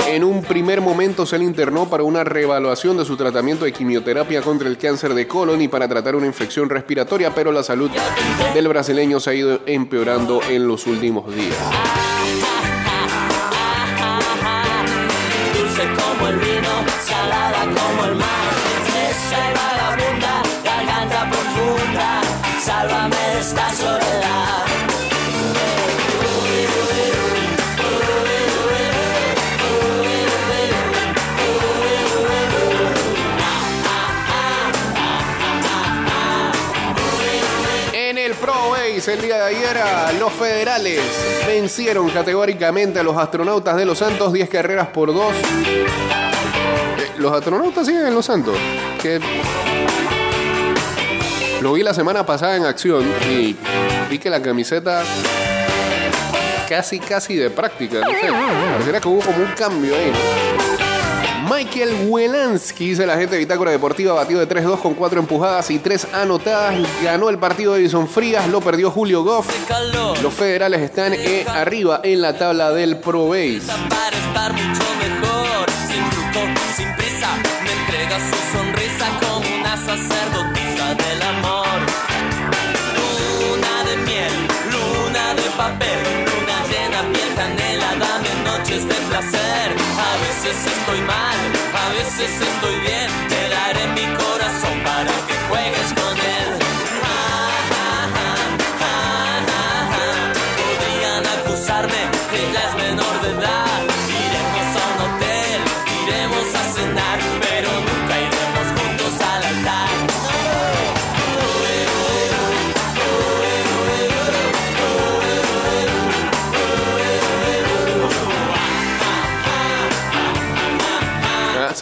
En 0.07 0.23
un 0.23 0.43
primer 0.43 0.81
momento 0.81 1.25
se 1.25 1.37
le 1.37 1.45
internó 1.45 1.89
para 1.89 2.03
una 2.03 2.23
reevaluación 2.23 2.97
de 2.97 3.05
su 3.05 3.17
tratamiento 3.17 3.65
de 3.65 3.73
quimioterapia 3.73 4.41
contra 4.41 4.67
el 4.67 4.77
cáncer 4.77 5.13
de 5.13 5.27
colon 5.27 5.61
y 5.61 5.67
para 5.67 5.87
tratar 5.87 6.15
una 6.15 6.25
infección 6.25 6.69
respiratoria, 6.69 7.33
pero 7.33 7.51
la 7.51 7.63
salud 7.63 7.91
del 8.53 8.67
brasileño 8.67 9.19
se 9.19 9.29
ha 9.29 9.33
ido 9.33 9.59
empeorando 9.65 10.41
en 10.49 10.67
los 10.67 10.87
últimos 10.87 11.33
días. 11.33 11.57
El 39.07 39.21
día 39.21 39.35
de 39.37 39.55
ayer 39.55 39.77
los 40.19 40.33
federales 40.33 40.99
vencieron 41.45 42.09
categóricamente 42.09 42.99
a 42.99 43.03
los 43.03 43.15
astronautas 43.15 43.75
de 43.75 43.85
Los 43.85 43.99
Santos 43.99 44.33
10 44.33 44.49
carreras 44.49 44.87
por 44.87 45.13
2. 45.13 45.33
Los 47.19 47.31
astronautas 47.31 47.85
siguen 47.85 48.07
en 48.07 48.15
Los 48.15 48.25
Santos. 48.25 48.57
Lo 51.61 51.73
vi 51.73 51.83
la 51.83 51.93
semana 51.93 52.25
pasada 52.25 52.55
en 52.55 52.65
acción 52.65 53.05
y 53.29 53.55
vi 54.09 54.17
que 54.17 54.29
la 54.29 54.41
camiseta 54.41 55.03
casi 56.67 56.99
casi 56.99 57.35
de 57.35 57.51
práctica, 57.51 57.99
no 57.99 58.09
sé. 58.09 58.31
Pareciera 58.71 58.99
que 58.99 59.07
hubo 59.07 59.19
como 59.19 59.37
un 59.37 59.51
cambio 59.51 59.95
ahí. 59.95 60.11
Michael 61.49 62.07
Welansky, 62.09 62.89
dice 62.89 63.05
la 63.05 63.17
gente 63.17 63.35
de 63.35 63.39
Bitácora 63.39 63.69
Deportiva, 63.69 64.13
batió 64.13 64.39
de 64.39 64.47
3-2 64.47 64.79
con 64.79 64.95
4 64.95 65.19
empujadas 65.19 65.69
y 65.69 65.77
3 65.77 66.07
anotadas. 66.13 66.75
Ganó 67.03 67.29
el 67.29 67.37
partido 67.37 67.73
de 67.73 67.81
Edison 67.81 68.07
Frías, 68.07 68.47
lo 68.49 68.61
perdió 68.61 68.89
Julio 68.89 69.23
Goff. 69.23 69.47
Los 70.23 70.33
federales 70.33 70.81
están 70.81 71.13
eh, 71.13 71.45
arriba 71.47 72.01
en 72.03 72.21
la 72.21 72.37
tabla 72.37 72.71
del 72.71 72.97
Pro 72.97 73.27
Base. 73.27 73.61
luna 84.71 85.33
de 85.35 85.49
papel, 85.57 85.99
luna 86.25 86.57
llena, 86.69 87.01
piel 87.13 87.35
canela, 87.35 87.95
dame 87.99 88.29
noches 88.43 88.87
de 88.87 88.95
placer. 89.09 89.84
A 90.45 90.47
veces 90.47 90.77
estoy 90.77 91.01
mal, 91.01 91.35
a 91.73 91.89
veces 91.89 92.39
estoy 92.39 92.79
bien. 92.81 93.34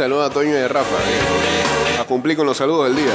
Saludos 0.03 0.31
a 0.31 0.33
Toño 0.33 0.51
y 0.51 0.57
a 0.57 0.67
Rafa. 0.67 0.97
A 1.97 2.03
cumplir 2.03 2.35
con 2.35 2.45
los 2.45 2.57
saludos 2.57 2.87
del 2.87 2.97
día. 2.97 3.13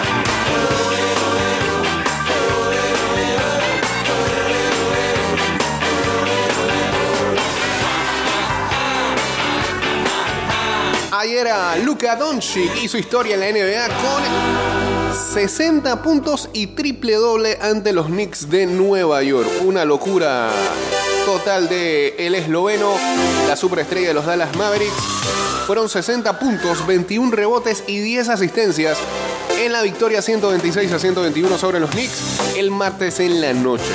Ayer 11.12 11.48
a 11.48 11.76
Luka 11.76 12.16
Doncic 12.16 12.82
hizo 12.82 12.96
historia 12.96 13.34
en 13.34 13.40
la 13.40 13.52
NBA 13.52 13.88
con 13.98 15.14
60 15.34 16.02
puntos 16.02 16.48
y 16.54 16.68
triple 16.68 17.16
doble 17.16 17.58
ante 17.60 17.92
los 17.92 18.06
Knicks 18.06 18.48
de 18.48 18.64
Nueva 18.64 19.22
York. 19.22 19.46
Una 19.62 19.84
locura 19.84 20.48
total 21.26 21.68
de 21.68 22.14
el 22.18 22.34
esloveno, 22.34 22.94
la 23.46 23.56
superestrella 23.56 24.08
de 24.08 24.14
los 24.14 24.24
Dallas 24.24 24.56
Mavericks. 24.56 25.17
Fueron 25.68 25.90
60 25.90 26.38
puntos, 26.38 26.86
21 26.86 27.30
rebotes 27.30 27.84
y 27.86 27.98
10 27.98 28.30
asistencias 28.30 28.96
en 29.60 29.70
la 29.70 29.82
victoria 29.82 30.22
126 30.22 30.90
a 30.90 30.98
121 30.98 31.58
sobre 31.58 31.78
los 31.78 31.90
Knicks 31.90 32.56
el 32.56 32.70
martes 32.70 33.20
en 33.20 33.42
la 33.42 33.52
noche. 33.52 33.92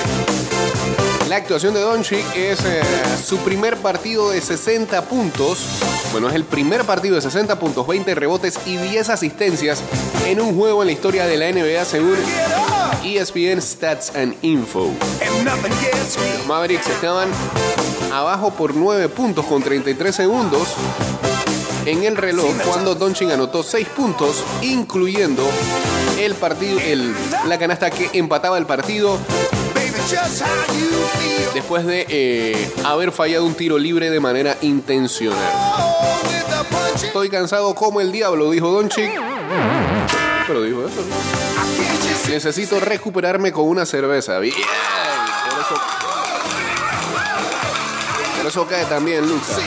La 1.29 1.37
actuación 1.37 1.73
de 1.73 1.79
Doncic 1.79 2.23
es 2.35 2.59
eh, 2.63 2.83
su 3.25 3.37
primer 3.39 3.77
partido 3.77 4.29
de 4.29 4.39
60 4.39 5.01
puntos. 5.05 5.65
Bueno, 6.11 6.29
es 6.29 6.35
el 6.35 6.43
primer 6.43 6.83
partido 6.83 7.15
de 7.15 7.21
60 7.23 7.57
puntos, 7.57 7.87
20 7.87 8.13
rebotes 8.13 8.59
y 8.67 8.77
10 8.77 9.09
asistencias 9.09 9.81
en 10.27 10.41
un 10.41 10.55
juego 10.55 10.83
en 10.83 10.89
la 10.89 10.93
historia 10.93 11.25
de 11.25 11.37
la 11.37 11.51
NBA 11.51 11.85
según 11.85 12.17
ESPN 13.03 13.59
Stats 13.59 14.15
and 14.15 14.35
Info. 14.43 14.91
Los 15.43 16.45
Mavericks 16.47 16.87
estaban 16.87 17.29
abajo 18.11 18.51
por 18.51 18.75
9 18.75 19.09
puntos 19.09 19.43
con 19.47 19.63
33 19.63 20.15
segundos 20.15 20.67
en 21.85 22.03
el 22.03 22.15
reloj 22.17 22.53
cuando 22.65 22.95
Doncic 22.95 23.31
anotó 23.31 23.63
6 23.63 23.87
puntos, 23.89 24.43
incluyendo 24.61 25.43
el 26.19 26.35
partido, 26.35 26.79
el- 26.79 27.13
la 27.47 27.57
canasta 27.57 27.89
que 27.91 28.09
empataba 28.13 28.57
el 28.57 28.65
partido 28.65 29.17
después 31.53 31.85
de 31.85 32.05
eh, 32.09 32.71
haber 32.83 33.11
fallado 33.11 33.45
un 33.45 33.53
tiro 33.55 33.77
libre 33.77 34.09
de 34.09 34.19
manera 34.19 34.57
intencional. 34.61 35.37
Estoy 36.95 37.29
cansado 37.29 37.73
como 37.75 38.01
el 38.01 38.11
diablo, 38.11 38.49
dijo 38.51 38.69
Doncic. 38.71 39.11
Pero 40.47 40.61
dijo 40.63 40.81
eso. 40.85 41.01
¿no? 41.01 42.33
Necesito 42.33 42.79
recuperarme 42.79 43.51
con 43.51 43.67
una 43.67 43.85
cerveza. 43.85 44.39
Bien. 44.39 44.55
Por 44.55 45.59
eso, 45.61 45.81
por 48.37 48.47
eso 48.47 48.67
cae 48.67 48.85
también 48.85 49.27
Lucas. 49.27 49.57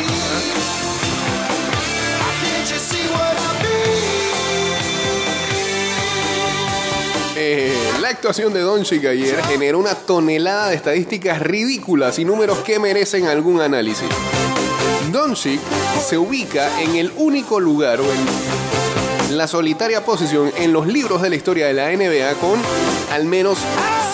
Eh, 7.49 7.73
la 8.01 8.09
actuación 8.09 8.53
de 8.53 8.59
Doncic 8.59 9.05
ayer 9.05 9.41
generó 9.45 9.79
una 9.79 9.95
tonelada 9.95 10.71
de 10.71 10.75
estadísticas 10.75 11.41
ridículas 11.41 12.19
y 12.19 12.25
números 12.25 12.59
que 12.65 12.81
merecen 12.81 13.27
algún 13.27 13.61
análisis. 13.61 14.09
Doncic 15.13 15.61
se 16.05 16.19
ubica 16.19 16.83
en 16.83 16.97
el 16.97 17.13
único 17.17 17.61
lugar 17.61 18.01
o 18.01 18.03
en 18.03 18.19
la 19.31 19.49
solitaria 19.49 20.05
posición 20.05 20.53
en 20.57 20.73
los 20.73 20.87
libros 20.87 21.21
de 21.23 21.31
la 21.31 21.37
historia 21.37 21.67
de 21.67 21.75
la 21.75 21.91
NBA 21.91 22.35
con 22.41 22.61
al 23.13 23.25
menos 23.25 23.59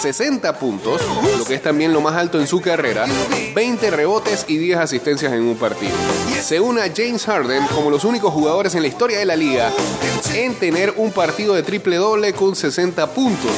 60 0.01 0.59
puntos, 0.59 1.01
lo 1.38 1.44
que 1.44 1.55
es 1.55 1.62
también 1.62 1.92
lo 1.92 2.01
más 2.01 2.16
alto 2.16 2.40
en 2.40 2.46
su 2.46 2.61
carrera, 2.61 3.07
20 3.55 3.90
rebotes 3.90 4.46
y 4.48 4.57
10 4.57 4.79
asistencias 4.79 5.33
en 5.33 5.42
un 5.42 5.57
partido. 5.57 5.92
Se 6.42 6.61
une 6.61 6.81
a 6.81 6.92
James 6.94 7.25
Harden 7.25 7.66
como 7.68 7.90
los 7.90 8.05
únicos 8.05 8.33
jugadores 8.33 8.75
en 8.75 8.83
la 8.83 8.88
historia 8.88 9.18
de 9.18 9.27
la 9.27 9.37
liga 9.37 9.70
en 10.35 10.55
tener 10.55 10.94
un 10.96 11.12
partido 11.12 11.55
de 11.55 11.62
triple 11.62 11.96
doble 11.96 12.33
con 12.33 12.57
60 12.57 13.07
puntos. 13.12 13.53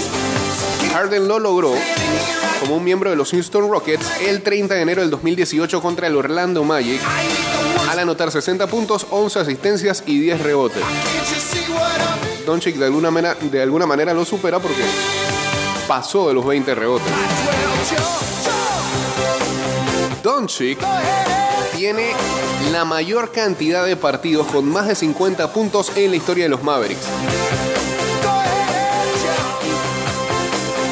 Harden 0.92 1.28
lo 1.28 1.38
logró 1.38 1.72
como 2.60 2.76
un 2.76 2.84
miembro 2.84 3.10
de 3.10 3.16
los 3.16 3.30
Houston 3.30 3.70
Rockets 3.70 4.20
el 4.20 4.42
30 4.42 4.74
de 4.74 4.80
enero 4.80 5.00
del 5.02 5.10
2018 5.10 5.80
contra 5.80 6.06
el 6.06 6.16
Orlando 6.16 6.64
Magic 6.64 7.00
al 7.90 7.98
anotar 7.98 8.30
60 8.30 8.66
puntos, 8.66 9.06
11 9.10 9.40
asistencias 9.40 10.02
y 10.06 10.20
10 10.20 10.40
rebotes. 10.40 10.82
Doncic 12.46 12.76
de 12.76 12.86
alguna, 12.86 13.10
manera, 13.10 13.36
de 13.40 13.62
alguna 13.62 13.86
manera 13.86 14.12
lo 14.12 14.24
supera 14.24 14.58
porque 14.58 14.82
pasó 15.86 16.28
de 16.28 16.34
los 16.34 16.44
20 16.46 16.74
rebotes. 16.74 17.12
Doncic 20.22 20.78
tiene 21.76 22.12
la 22.72 22.84
mayor 22.84 23.32
cantidad 23.32 23.84
de 23.84 23.96
partidos 23.96 24.46
con 24.46 24.68
más 24.68 24.86
de 24.86 24.94
50 24.94 25.52
puntos 25.52 25.92
en 25.96 26.10
la 26.10 26.16
historia 26.16 26.44
de 26.44 26.50
los 26.50 26.62
Mavericks. 26.62 27.06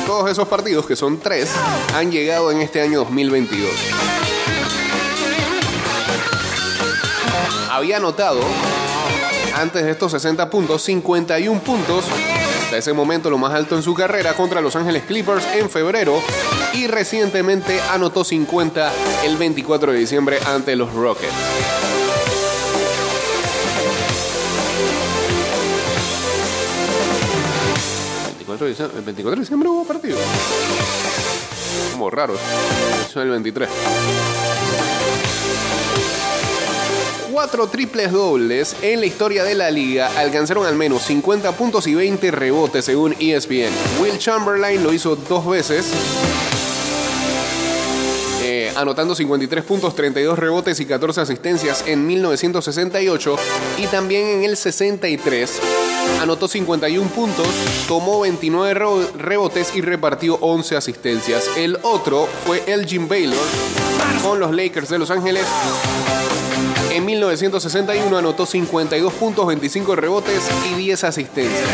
Todos 0.06 0.30
esos 0.30 0.46
partidos, 0.48 0.86
que 0.86 0.96
son 0.96 1.18
tres, 1.18 1.50
han 1.94 2.12
llegado 2.12 2.50
en 2.52 2.60
este 2.60 2.80
año 2.80 2.98
2022. 3.00 3.70
Había 7.82 7.96
anotado, 7.96 8.38
antes 9.56 9.82
de 9.82 9.90
estos 9.90 10.12
60 10.12 10.48
puntos, 10.50 10.84
51 10.84 11.60
puntos. 11.62 12.04
Hasta 12.62 12.76
ese 12.76 12.92
momento 12.92 13.28
lo 13.28 13.38
más 13.38 13.52
alto 13.52 13.74
en 13.74 13.82
su 13.82 13.92
carrera 13.92 14.34
contra 14.34 14.60
Los 14.60 14.76
Ángeles 14.76 15.02
Clippers 15.02 15.44
en 15.54 15.68
febrero. 15.68 16.22
Y 16.74 16.86
recientemente 16.86 17.80
anotó 17.90 18.22
50 18.22 18.92
el 19.24 19.36
24 19.36 19.90
de 19.90 19.98
diciembre 19.98 20.38
ante 20.46 20.76
los 20.76 20.94
Rockets. 20.94 21.32
el 28.46 29.02
24 29.02 29.30
de 29.32 29.40
diciembre 29.40 29.68
hubo 29.68 29.84
partido. 29.84 30.18
Como 31.90 32.10
raro. 32.10 32.36
El 33.16 33.28
23. 33.30 33.68
Cuatro 37.32 37.66
triples 37.66 38.12
dobles 38.12 38.76
en 38.82 39.00
la 39.00 39.06
historia 39.06 39.42
de 39.42 39.54
la 39.54 39.70
liga 39.70 40.10
alcanzaron 40.18 40.66
al 40.66 40.76
menos 40.76 41.02
50 41.04 41.52
puntos 41.52 41.86
y 41.86 41.94
20 41.94 42.30
rebotes 42.30 42.84
según 42.84 43.14
ESPN. 43.18 43.70
Will 44.02 44.18
Chamberlain 44.18 44.82
lo 44.82 44.92
hizo 44.92 45.16
dos 45.16 45.46
veces. 45.46 45.86
eh, 48.44 48.70
anotando 48.76 49.14
53 49.14 49.64
puntos, 49.64 49.94
32 49.94 50.38
rebotes 50.38 50.78
y 50.80 50.84
14 50.84 51.22
asistencias 51.22 51.84
en 51.86 52.06
1968 52.06 53.36
y 53.78 53.86
también 53.86 54.26
en 54.26 54.44
el 54.44 54.56
63 54.56 55.58
anotó 56.20 56.48
51 56.48 57.08
puntos, 57.10 57.46
tomó 57.88 58.20
29 58.20 58.74
ro- 58.74 59.08
rebotes 59.16 59.74
y 59.74 59.80
repartió 59.80 60.34
11 60.40 60.76
asistencias. 60.76 61.44
El 61.56 61.78
otro 61.82 62.28
fue 62.46 62.62
Elgin 62.66 63.08
Baylor 63.08 63.38
con 64.22 64.38
los 64.40 64.50
Lakers 64.54 64.88
de 64.90 64.98
Los 64.98 65.10
Ángeles. 65.10 65.46
En 67.02 67.06
1961 67.06 68.16
anotó 68.16 68.46
52 68.46 69.12
puntos, 69.14 69.44
25 69.48 69.96
rebotes 69.96 70.40
y 70.70 70.74
10 70.76 71.02
asistencias. 71.02 71.68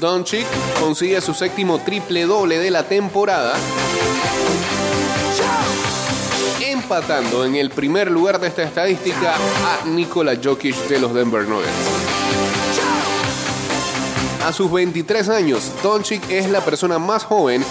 Doncic 0.00 0.46
consigue 0.80 1.20
su 1.20 1.34
séptimo 1.34 1.78
triple 1.80 2.24
doble 2.24 2.58
de 2.58 2.70
la 2.70 2.84
temporada, 2.84 3.54
empatando 6.66 7.44
en 7.44 7.56
el 7.56 7.68
primer 7.68 8.10
lugar 8.10 8.40
de 8.40 8.48
esta 8.48 8.62
estadística 8.62 9.34
a 9.34 9.84
Nikola 9.84 10.38
Jokic 10.42 10.74
de 10.88 10.98
los 10.98 11.12
Denver 11.12 11.46
Nuggets. 11.46 11.70
A 14.46 14.54
sus 14.54 14.72
23 14.72 15.28
años, 15.28 15.70
Doncic 15.82 16.30
es 16.30 16.48
la 16.48 16.64
persona 16.64 16.98
más 16.98 17.24
joven 17.24 17.62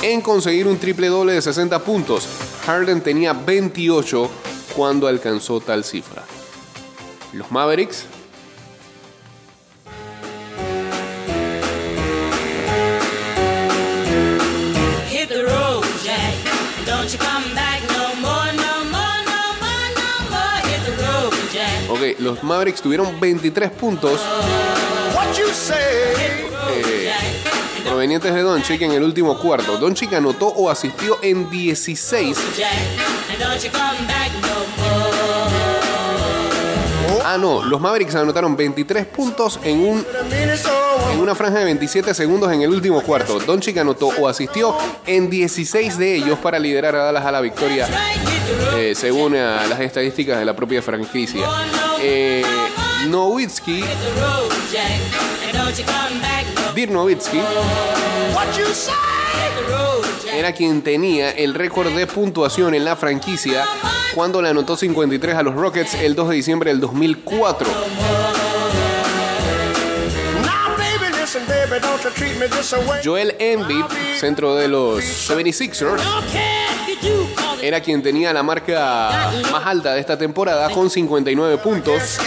en 0.00 0.22
conseguir 0.22 0.66
un 0.66 0.78
triple 0.78 1.08
doble 1.08 1.34
de 1.34 1.42
60 1.42 1.80
puntos. 1.80 2.26
Harden 2.64 3.02
tenía 3.02 3.34
28 3.34 4.30
cuando 4.74 5.06
alcanzó 5.06 5.60
tal 5.60 5.84
cifra. 5.84 6.24
Los 7.32 7.50
Mavericks. 7.50 8.06
Ok, 21.88 22.18
los 22.20 22.42
Mavericks 22.42 22.80
tuvieron 22.80 23.18
23 23.20 23.70
puntos 23.72 24.20
eh, 25.72 27.12
provenientes 27.84 28.32
de 28.32 28.42
Doncic 28.42 28.82
en 28.82 28.92
el 28.92 29.02
último 29.02 29.38
cuarto. 29.38 29.76
Doncic 29.76 30.12
anotó 30.14 30.46
o 30.48 30.70
asistió 30.70 31.18
en 31.22 31.50
16. 31.50 32.36
Ah, 37.32 37.38
no, 37.38 37.62
los 37.62 37.80
Mavericks 37.80 38.16
anotaron 38.16 38.56
23 38.56 39.06
puntos 39.06 39.60
en, 39.62 39.78
un, 39.78 40.04
en 41.12 41.20
una 41.20 41.36
franja 41.36 41.60
de 41.60 41.64
27 41.66 42.12
segundos 42.12 42.52
en 42.52 42.62
el 42.62 42.70
último 42.70 43.00
cuarto. 43.02 43.38
Doncic 43.38 43.78
anotó 43.78 44.08
o 44.08 44.26
asistió 44.26 44.76
en 45.06 45.30
16 45.30 45.96
de 45.96 46.16
ellos 46.16 46.40
para 46.40 46.58
liderar 46.58 46.96
a 46.96 47.04
Dallas 47.04 47.24
a 47.24 47.30
la 47.30 47.40
victoria, 47.40 47.88
eh, 48.74 48.94
según 48.96 49.34
las 49.34 49.78
estadísticas 49.78 50.40
de 50.40 50.44
la 50.44 50.56
propia 50.56 50.82
franquicia. 50.82 51.46
Eh, 52.00 52.42
Nowitzki, 53.06 53.84
Dirk 56.74 56.90
Nowitzki, 56.90 57.40
era 60.32 60.52
quien 60.52 60.82
tenía 60.82 61.30
el 61.30 61.54
récord 61.54 61.88
de 61.90 62.06
puntuación 62.06 62.74
en 62.74 62.84
la 62.84 62.96
franquicia 62.96 63.64
cuando 64.14 64.40
le 64.40 64.48
anotó 64.50 64.76
53 64.76 65.34
a 65.36 65.42
los 65.42 65.54
Rockets 65.54 65.94
el 65.94 66.14
2 66.14 66.28
de 66.30 66.34
diciembre 66.36 66.70
del 66.70 66.80
2004. 66.80 67.66
Now, 70.42 70.76
baby, 70.76 71.12
listen, 71.20 71.42
baby, 71.46 71.80
don't 71.80 72.02
you 72.02 72.10
treat 72.10 72.36
me 72.38 72.46
this 72.48 72.72
away. 72.72 73.00
Joel 73.04 73.34
Embiid, 73.38 73.84
centro 74.18 74.54
de 74.54 74.68
los 74.68 75.00
76ers, 75.02 75.96
Don't 76.02 76.26
care 76.32 76.66
if 76.88 77.02
you 77.02 77.28
call 77.36 77.58
it. 77.58 77.64
era 77.64 77.80
quien 77.80 78.02
tenía 78.02 78.32
la 78.32 78.42
marca 78.42 79.30
más 79.52 79.66
alta 79.66 79.94
de 79.94 80.00
esta 80.00 80.16
temporada 80.16 80.70
con 80.70 80.88
59 80.88 81.58
puntos 81.58 82.18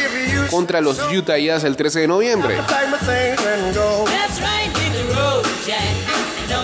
contra 0.51 0.81
los 0.81 0.99
Utah 1.11 1.37
Jazz 1.37 1.63
el 1.63 1.75
13 1.75 2.01
de 2.01 2.07
noviembre. 2.07 2.57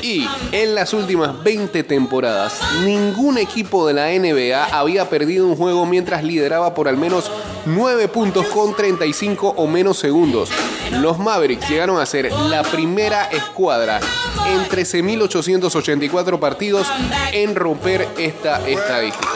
Y 0.10 0.28
en 0.54 0.74
las 0.74 0.96
últimas 0.96 1.44
20 1.44 1.84
temporadas, 1.84 2.60
ningún 2.84 3.38
equipo 3.38 3.86
de 3.86 3.94
la 3.94 4.08
NBA 4.08 4.76
había 4.76 5.08
perdido 5.08 5.46
un 5.46 5.56
juego 5.56 5.86
mientras 5.86 6.24
lideraba 6.24 6.74
por 6.74 6.88
al 6.88 6.98
menos 6.98 7.30
9 7.68 8.08
puntos 8.08 8.48
con 8.48 8.76
35 8.76 9.54
o 9.56 9.68
menos 9.68 10.00
segundos. 10.00 10.50
Los 10.94 11.20
Mavericks 11.20 11.70
llegaron 11.70 12.00
a 12.00 12.08
ser 12.08 12.34
la 12.34 12.64
primera 12.64 13.26
escuadra 13.26 14.00
en 14.48 14.62
13.884 14.64 16.40
partidos 16.40 16.88
en 17.32 17.54
romper 17.54 18.08
esta 18.18 18.68
estadística. 18.68 19.30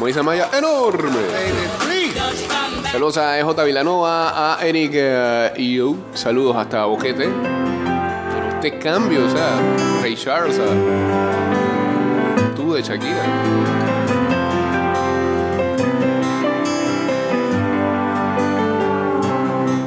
Moisés 0.00 0.24
Maya, 0.24 0.48
enorme. 0.56 1.20
Saludos 2.90 3.18
a 3.18 3.38
EJ 3.38 3.46
Vilanova, 3.64 4.56
a 4.56 4.66
Eric 4.66 4.90
eh, 4.94 5.52
Iu. 5.58 5.96
Saludos 6.12 6.56
hasta 6.56 6.86
Boquete. 6.86 7.28
Pero 7.28 8.48
este 8.48 8.78
cambio, 8.80 9.26
o 9.26 9.30
sea, 9.30 9.60
Ray 10.02 10.16
Charles, 10.16 10.58
o 10.58 10.64
sea, 10.64 10.74
tú 12.56 12.72
de 12.72 12.82
Shakira. 12.82 13.22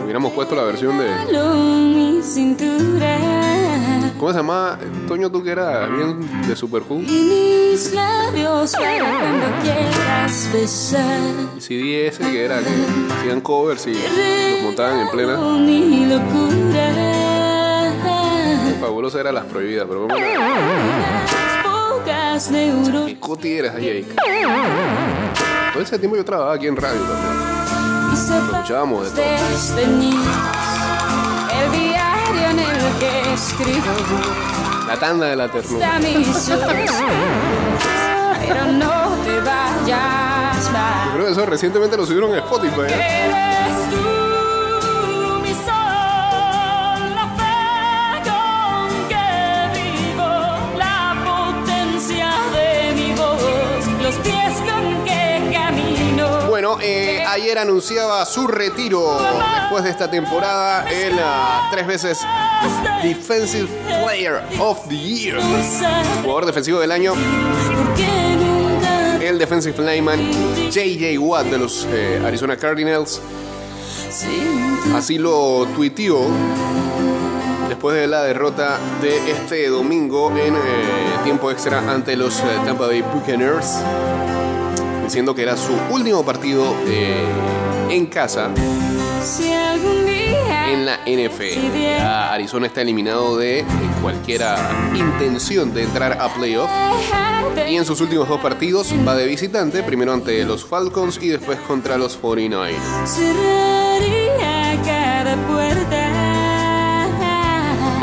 Hubiéramos 0.03 0.31
puesto 0.31 0.55
la 0.55 0.63
versión 0.63 0.97
de. 0.97 1.09
¿Cómo 4.23 4.31
se 4.31 4.39
llama? 4.39 4.79
Toño, 5.05 5.29
tú 5.29 5.43
que 5.43 5.51
eras 5.51 5.91
bien 5.91 6.47
de 6.47 6.55
Super 6.55 6.81
Who. 6.87 7.01
y 7.01 7.01
mis 7.01 7.93
labios 7.93 8.71
para 8.71 8.99
cuando 8.99 9.47
quieras 9.61 10.49
besar. 10.53 11.19
El 11.55 11.61
CD 11.61 12.07
ese 12.07 12.31
que 12.31 12.45
era 12.45 12.59
que 12.59 12.69
hacían 13.19 13.41
covers 13.41 13.85
y 13.85 13.91
los 13.91 14.63
montaban 14.63 15.01
en 15.01 15.09
plena. 15.09 15.35
Mi 15.35 16.05
locura. 16.05 17.91
Fabulosa 18.79 19.19
era 19.19 19.33
las 19.33 19.43
prohibidas, 19.43 19.87
pero 19.89 20.07
¿cómo 20.07 20.15
era? 20.15 20.39
Las 20.39 21.65
pocas 21.65 22.49
neuronas. 22.49 23.07
¿Qué 23.07 23.19
coti 23.19 23.51
eres 23.51 23.75
ahí? 23.75 24.07
Todo 25.73 25.83
ese 25.83 25.99
tiempo 25.99 26.15
yo 26.15 26.23
trabajaba 26.23 26.55
aquí 26.55 26.67
en 26.67 26.77
radio 26.77 27.01
también. 27.01 28.53
escuchábamos 28.53 29.13
de 29.13 29.21
todo. 29.21 30.62
Escribo 33.33 33.85
La 34.87 34.97
tanda 34.99 35.27
de 35.27 35.35
la 35.35 35.49
ternura. 35.49 35.99
Pero 38.47 38.65
no 38.65 39.15
te 39.25 39.39
vayas 39.39 40.71
más. 40.71 41.13
Creo 41.13 41.25
que 41.25 41.31
eso 41.31 41.45
recientemente 41.45 41.97
lo 41.97 42.05
subieron 42.05 42.33
a 42.33 42.37
Spotify. 42.39 42.81
¿eh? 42.89 44.22
Eh, 56.81 57.23
ayer 57.27 57.57
anunciaba 57.57 58.25
su 58.25 58.47
retiro 58.47 59.17
después 59.61 59.83
de 59.83 59.89
esta 59.89 60.09
temporada. 60.09 60.89
El 60.89 61.19
ah, 61.19 61.69
tres 61.71 61.87
veces 61.87 62.19
Defensive 63.01 63.67
Player 63.85 64.41
of 64.59 64.87
the 64.87 64.97
Year. 64.97 65.39
Jugador 66.21 66.45
defensivo 66.45 66.79
del 66.79 66.91
año, 66.91 67.13
el 69.21 69.37
defensive 69.37 69.77
lineman 69.79 70.19
JJ 70.71 71.17
Watt 71.19 71.45
de 71.47 71.57
los 71.57 71.87
eh, 71.91 72.21
Arizona 72.25 72.57
Cardinals. 72.57 73.21
Así 74.93 75.17
lo 75.17 75.65
tuiteó 75.75 76.27
después 77.67 77.95
de 77.95 78.07
la 78.07 78.23
derrota 78.23 78.77
de 79.01 79.31
este 79.31 79.67
domingo 79.67 80.31
en 80.31 80.55
eh, 80.55 80.59
tiempo 81.23 81.51
extra 81.51 81.79
ante 81.79 82.15
los 82.15 82.37
Tampa 82.65 82.87
Bay 82.87 83.01
Buccaneers, 83.01 83.79
diciendo 85.03 85.35
que 85.35 85.43
era 85.43 85.57
su 85.57 85.73
último 85.89 86.25
partido 86.25 86.75
eh, 86.87 87.25
en 87.89 88.05
casa 88.07 88.49
en 90.71 90.85
la 90.85 90.99
NFL. 91.05 91.77
Ya 91.77 92.33
Arizona 92.33 92.67
está 92.67 92.81
eliminado 92.81 93.37
de 93.37 93.59
eh, 93.59 93.65
cualquier 94.01 94.41
intención 94.95 95.73
de 95.73 95.83
entrar 95.83 96.19
a 96.19 96.33
playoff. 96.33 96.69
Y 97.69 97.77
en 97.77 97.85
sus 97.85 98.01
últimos 98.01 98.27
dos 98.27 98.41
partidos 98.41 98.93
va 99.07 99.15
de 99.15 99.25
visitante, 99.25 99.83
primero 99.83 100.13
ante 100.13 100.43
los 100.43 100.65
Falcons 100.65 101.19
y 101.21 101.29
después 101.29 101.59
contra 101.59 101.97
los 101.97 102.19
49ers. 102.19 102.73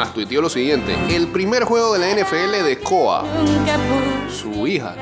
Más 0.01 0.15
tuiteó 0.15 0.41
lo 0.41 0.49
siguiente, 0.49 0.97
el 1.11 1.29
primer 1.29 1.65
juego 1.65 1.93
de 1.93 1.99
la 1.99 2.09
NFL 2.09 2.65
de 2.65 2.79
Coa, 2.79 3.23
su 4.31 4.67
hija, 4.67 4.95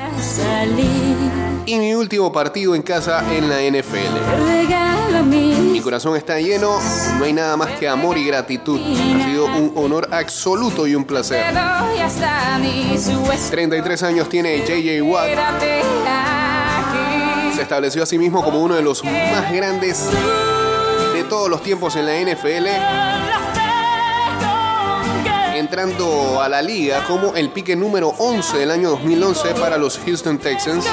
y 1.65 1.79
mi 1.79 1.93
último 1.93 2.33
partido 2.33 2.75
en 2.75 2.81
casa 2.81 3.23
en 3.33 3.47
la 3.47 3.61
NFL. 3.61 3.95
Mi 5.71 5.79
corazón 5.79 6.17
está 6.17 6.41
lleno, 6.41 6.81
no 7.17 7.23
hay 7.23 7.31
nada 7.31 7.55
más 7.55 7.79
que 7.79 7.87
amor 7.87 8.17
y 8.17 8.25
gratitud. 8.25 8.77
Ha 8.77 9.23
sido 9.23 9.45
un 9.45 9.71
honor 9.75 10.09
absoluto 10.11 10.85
y 10.85 10.95
un 10.95 11.05
placer. 11.05 11.45
doy 11.53 11.99
hasta 11.99 12.59
mis 12.59 13.07
huesos. 13.07 13.51
33 13.51 14.03
años 14.03 14.27
tiene 14.27 14.57
JJ 14.65 15.01
Watt. 15.01 15.29
Se 17.55 17.61
estableció 17.61 18.03
a 18.03 18.05
sí 18.05 18.17
mismo 18.17 18.43
como 18.43 18.61
uno 18.61 18.75
de 18.75 18.81
los 18.81 19.01
más 19.05 19.49
grandes 19.53 20.09
de 21.13 21.23
todos 21.23 21.49
los 21.49 21.63
tiempos 21.63 21.95
en 21.95 22.05
la 22.05 22.19
NFL, 22.19 22.67
entrando 25.69 26.41
a 26.41 26.49
la 26.49 26.63
liga 26.63 27.03
como 27.05 27.35
el 27.35 27.51
pique 27.51 27.75
número 27.75 28.07
11 28.17 28.57
del 28.57 28.71
año 28.71 28.89
2011 28.89 29.53
para 29.53 29.77
los 29.77 29.99
Houston 29.99 30.39
Texans. 30.39 30.83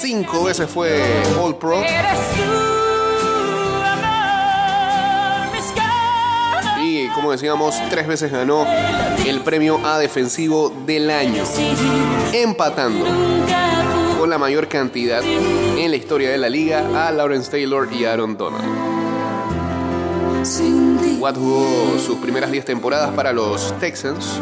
Cinco 0.00 0.42
veces 0.42 0.68
fue 0.68 1.00
All 1.40 1.54
Pro 1.54 1.80
y, 6.82 7.06
como 7.14 7.30
decíamos, 7.30 7.76
tres 7.90 8.08
veces 8.08 8.32
ganó 8.32 8.66
el 9.24 9.40
premio 9.42 9.78
a 9.86 10.00
defensivo 10.00 10.74
del 10.84 11.10
año, 11.10 11.44
empatando 12.32 13.06
con 14.18 14.28
la 14.28 14.38
mayor 14.38 14.66
cantidad 14.66 15.22
en 15.22 15.88
la 15.92 15.96
historia 15.96 16.30
de 16.30 16.38
la 16.38 16.48
liga 16.48 17.06
a 17.06 17.12
Lawrence 17.12 17.52
Taylor 17.52 17.88
y 17.92 18.04
Aaron 18.04 18.36
Donald. 18.36 18.64
Watt 21.18 21.36
jugó 21.36 21.98
sus 21.98 22.18
primeras 22.18 22.50
10 22.52 22.64
temporadas 22.64 23.10
para 23.14 23.32
los 23.32 23.76
Texans, 23.80 24.40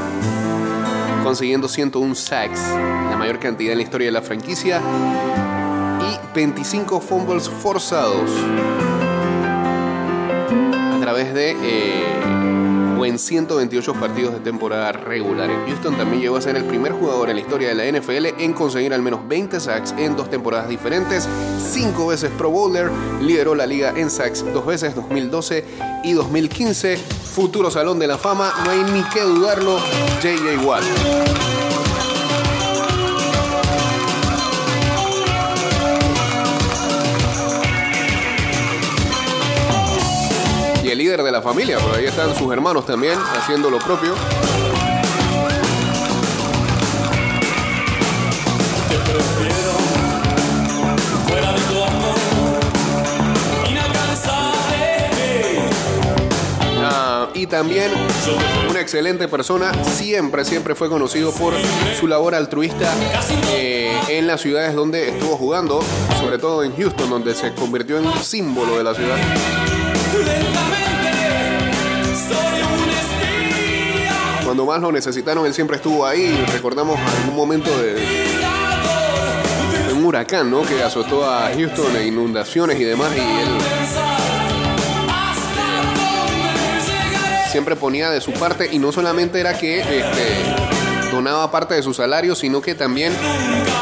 consiguiendo 1.24 1.68
101 1.68 2.14
sacks, 2.14 2.60
la 2.68 3.16
mayor 3.16 3.38
cantidad 3.38 3.72
en 3.72 3.78
la 3.78 3.84
historia 3.84 4.06
de 4.08 4.12
la 4.12 4.22
franquicia, 4.22 4.80
y 6.00 6.34
25 6.34 7.00
fumbles 7.00 7.48
forzados 7.48 8.30
a 10.94 11.00
través 11.00 11.32
de 11.32 11.56
eh, 11.62 12.35
o 12.98 13.04
en 13.04 13.18
128 13.18 13.94
partidos 13.94 14.34
de 14.34 14.40
temporada 14.40 14.92
regular. 14.92 15.50
Houston 15.66 15.96
también 15.96 16.22
llegó 16.22 16.36
a 16.36 16.40
ser 16.40 16.56
el 16.56 16.64
primer 16.64 16.92
jugador 16.92 17.30
en 17.30 17.36
la 17.36 17.42
historia 17.42 17.68
de 17.68 17.74
la 17.74 17.98
NFL 17.98 18.40
en 18.42 18.52
conseguir 18.52 18.94
al 18.94 19.02
menos 19.02 19.26
20 19.28 19.60
sacks 19.60 19.94
en 19.98 20.16
dos 20.16 20.30
temporadas 20.30 20.68
diferentes, 20.68 21.28
cinco 21.72 22.08
veces 22.08 22.30
Pro 22.36 22.50
Bowler, 22.50 22.90
lideró 23.20 23.54
la 23.54 23.66
liga 23.66 23.92
en 23.96 24.10
sacks 24.10 24.44
dos 24.52 24.66
veces, 24.66 24.94
2012 24.94 25.64
y 26.04 26.12
2015. 26.12 26.96
Futuro 26.96 27.70
Salón 27.70 27.98
de 27.98 28.06
la 28.06 28.18
Fama, 28.18 28.52
no 28.64 28.70
hay 28.70 28.82
ni 28.92 29.02
que 29.10 29.20
dudarlo, 29.20 29.78
JJ 30.22 30.64
Watt. 30.64 31.65
Líder 41.16 41.24
de 41.24 41.32
la 41.32 41.42
familia, 41.42 41.78
por 41.78 41.94
ahí 41.94 42.04
están 42.04 42.34
sus 42.34 42.52
hermanos 42.52 42.84
también 42.84 43.18
haciendo 43.38 43.70
lo 43.70 43.78
propio. 43.78 44.14
Ah, 56.82 57.28
y 57.34 57.46
también 57.46 57.90
una 58.68 58.80
excelente 58.80 59.28
persona, 59.28 59.72
siempre, 59.84 60.44
siempre 60.44 60.74
fue 60.74 60.88
conocido 60.88 61.32
por 61.32 61.54
su 61.98 62.06
labor 62.06 62.34
altruista 62.34 62.92
eh, 63.52 63.98
en 64.08 64.26
las 64.26 64.40
ciudades 64.40 64.74
donde 64.74 65.08
estuvo 65.08 65.36
jugando, 65.36 65.80
sobre 66.20 66.38
todo 66.38 66.62
en 66.62 66.76
Houston, 66.76 67.08
donde 67.08 67.34
se 67.34 67.54
convirtió 67.54 67.98
en 67.98 68.06
un 68.06 68.18
símbolo 68.18 68.76
de 68.76 68.84
la 68.84 68.94
ciudad. 68.94 69.16
Cuando 74.46 74.64
más 74.64 74.80
lo 74.80 74.92
necesitaron, 74.92 75.44
él 75.44 75.52
siempre 75.52 75.76
estuvo 75.76 76.06
ahí. 76.06 76.32
Recordamos 76.52 76.96
algún 77.00 77.34
momento 77.34 77.68
de, 77.82 77.96
un 79.92 80.04
huracán, 80.04 80.48
¿no? 80.48 80.62
Que 80.62 80.84
azotó 80.84 81.28
a 81.28 81.50
Houston 81.52 81.96
e 81.96 82.06
inundaciones 82.06 82.78
y 82.78 82.84
demás, 82.84 83.10
y 83.16 83.18
él 83.18 83.48
siempre 87.50 87.74
ponía 87.74 88.08
de 88.10 88.20
su 88.20 88.30
parte 88.34 88.68
y 88.70 88.78
no 88.78 88.92
solamente 88.92 89.40
era 89.40 89.58
que 89.58 89.80
este, 89.80 91.10
donaba 91.10 91.50
parte 91.50 91.74
de 91.74 91.82
su 91.82 91.92
salario, 91.92 92.36
sino 92.36 92.62
que 92.62 92.76
también 92.76 93.12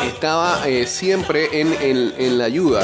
estaba 0.06 0.66
eh, 0.66 0.86
siempre 0.86 1.60
en, 1.60 2.38
la 2.38 2.44
ayuda, 2.44 2.82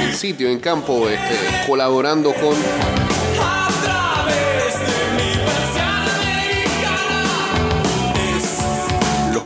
en, 0.00 0.08
en 0.08 0.14
sitio, 0.16 0.48
en 0.48 0.58
campo, 0.58 1.08
este, 1.08 1.66
colaborando 1.68 2.34
con 2.34 2.56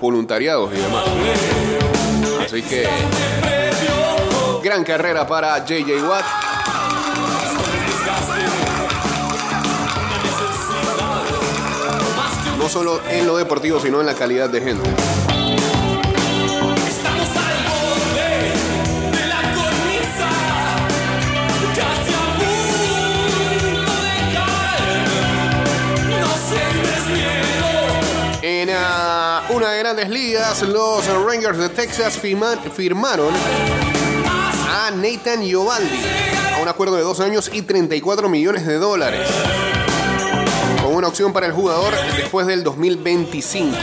voluntariados 0.02 0.72
y 0.74 0.76
demás. 0.76 1.04
Así 2.44 2.60
que 2.60 2.86
gran 4.62 4.82
carrera 4.82 5.26
para 5.26 5.64
JJ 5.64 6.02
Watt. 6.02 6.24
No 12.58 12.68
solo 12.68 13.00
en 13.08 13.26
lo 13.26 13.36
deportivo, 13.36 13.80
sino 13.80 14.00
en 14.00 14.06
la 14.06 14.14
calidad 14.14 14.50
de 14.50 14.60
gente. 14.60 14.90
Grandes 29.82 30.08
ligas, 30.10 30.62
los 30.62 31.04
Rangers 31.26 31.58
de 31.58 31.68
Texas 31.68 32.16
firma- 32.16 32.56
firmaron 32.74 33.34
a 34.70 34.92
Nathan 34.92 35.42
Iovaldi 35.42 35.98
a 36.56 36.60
un 36.62 36.68
acuerdo 36.68 36.94
de 36.94 37.02
dos 37.02 37.18
años 37.18 37.50
y 37.52 37.62
34 37.62 38.28
millones 38.28 38.64
de 38.64 38.74
dólares. 38.74 39.26
Con 40.84 40.94
una 40.94 41.08
opción 41.08 41.32
para 41.32 41.46
el 41.46 41.52
jugador 41.52 41.92
después 42.16 42.46
del 42.46 42.62
2025. 42.62 43.76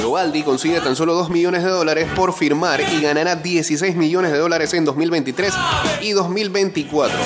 Iovaldi 0.00 0.42
consigue 0.42 0.80
tan 0.80 0.96
solo 0.96 1.14
2 1.14 1.30
millones 1.30 1.62
de 1.62 1.70
dólares 1.70 2.08
por 2.16 2.32
firmar 2.34 2.80
y 2.80 3.00
ganará 3.00 3.36
16 3.36 3.94
millones 3.94 4.32
de 4.32 4.38
dólares 4.38 4.74
en 4.74 4.84
2023 4.84 5.54
y 6.00 6.10
2024. 6.10 7.16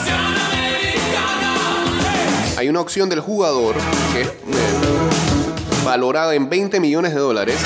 Hay 2.58 2.68
una 2.68 2.80
opción 2.80 3.08
del 3.08 3.20
jugador 3.20 3.74
que 4.12 4.20
es 4.22 4.26
eh, 4.28 4.32
valorada 5.88 6.34
en 6.34 6.50
20 6.50 6.80
millones 6.80 7.14
de 7.14 7.18
dólares 7.18 7.56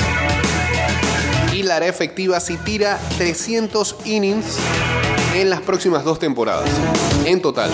y 1.51 1.61
la 1.61 1.75
hará 1.75 1.87
efectiva 1.87 2.39
si 2.39 2.55
tira 2.55 2.97
300 3.17 3.97
innings 4.05 4.55
en 5.35 5.49
las 5.49 5.59
próximas 5.59 6.05
dos 6.05 6.19
temporadas. 6.19 6.69
En 7.25 7.41
total. 7.41 7.69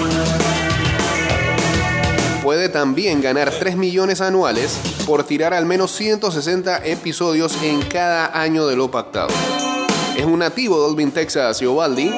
Puede 2.41 2.67
también 2.69 3.21
ganar 3.21 3.51
3 3.51 3.77
millones 3.77 4.21
anuales 4.21 4.75
por 5.05 5.23
tirar 5.23 5.53
al 5.53 5.67
menos 5.67 5.91
160 5.91 6.83
episodios 6.83 7.55
en 7.61 7.83
cada 7.83 8.41
año 8.41 8.65
de 8.65 8.75
lo 8.75 8.89
pactado. 8.89 9.29
Es 10.17 10.25
un 10.25 10.39
nativo 10.39 10.77
de 10.77 10.87
Dolphin, 10.87 11.11
Texas, 11.11 11.61
Iovaldi, 11.61 12.11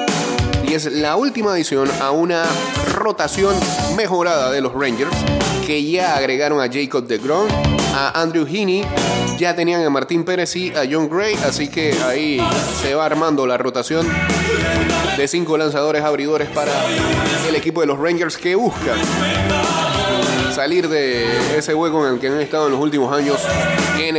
y 0.66 0.72
es 0.72 0.90
la 0.90 1.16
última 1.16 1.52
adición 1.52 1.86
a 2.00 2.12
una 2.12 2.44
rotación 2.94 3.54
mejorada 3.94 4.50
de 4.50 4.62
los 4.62 4.72
Rangers, 4.72 5.12
que 5.66 5.84
ya 5.84 6.16
agregaron 6.16 6.60
a 6.60 6.68
Jacob 6.70 7.06
DeGrom, 7.06 7.46
a 7.94 8.20
Andrew 8.20 8.46
Heaney, 8.46 8.84
ya 9.38 9.54
tenían 9.54 9.84
a 9.84 9.90
Martín 9.90 10.24
Pérez 10.24 10.54
y 10.56 10.70
a 10.70 10.82
John 10.90 11.08
Gray, 11.08 11.34
así 11.44 11.68
que 11.68 11.92
ahí 12.04 12.40
se 12.80 12.94
va 12.94 13.06
armando 13.06 13.46
la 13.46 13.56
rotación 13.56 14.06
de 15.16 15.28
cinco 15.28 15.56
lanzadores 15.56 16.02
abridores 16.02 16.48
para 16.50 16.72
el 17.48 17.54
equipo 17.54 17.80
de 17.80 17.86
los 17.86 17.98
Rangers 17.98 18.36
que 18.36 18.54
buscan 18.54 18.98
salir 20.62 20.88
de 20.88 21.58
ese 21.58 21.74
hueco 21.74 22.06
en 22.06 22.14
el 22.14 22.20
que 22.20 22.28
han 22.28 22.40
estado 22.40 22.66
en 22.66 22.72
los 22.72 22.80
últimos 22.80 23.12
años 23.12 23.36
en 23.98 24.14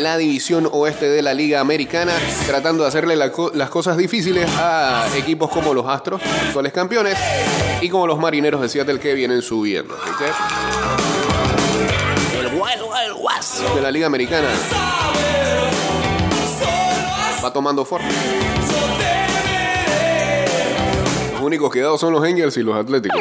la 0.00 0.16
división 0.16 0.68
oeste 0.70 1.08
de 1.08 1.22
la 1.22 1.34
Liga 1.34 1.58
Americana, 1.58 2.12
tratando 2.46 2.84
de 2.84 2.88
hacerle 2.88 3.16
la 3.16 3.32
co- 3.32 3.50
las 3.52 3.68
cosas 3.68 3.96
difíciles 3.96 4.48
a 4.60 5.08
equipos 5.16 5.50
como 5.50 5.74
los 5.74 5.84
Astros, 5.88 6.22
actuales 6.46 6.72
campeones, 6.72 7.18
y 7.80 7.88
como 7.88 8.06
los 8.06 8.16
Marineros 8.16 8.60
de 8.60 8.68
Seattle 8.68 9.00
que 9.00 9.12
vienen 9.14 9.42
subiendo. 9.42 9.96
El 12.38 12.48
guas 13.16 13.60
de 13.74 13.80
la 13.82 13.90
Liga 13.90 14.06
Americana 14.06 14.46
va 17.42 17.52
tomando 17.52 17.84
forma. 17.84 18.06
Los 21.32 21.42
únicos 21.42 21.72
quedados 21.72 22.00
son 22.00 22.12
los 22.12 22.22
Angels 22.22 22.56
y 22.56 22.62
los 22.62 22.76
Atléticos. 22.76 23.20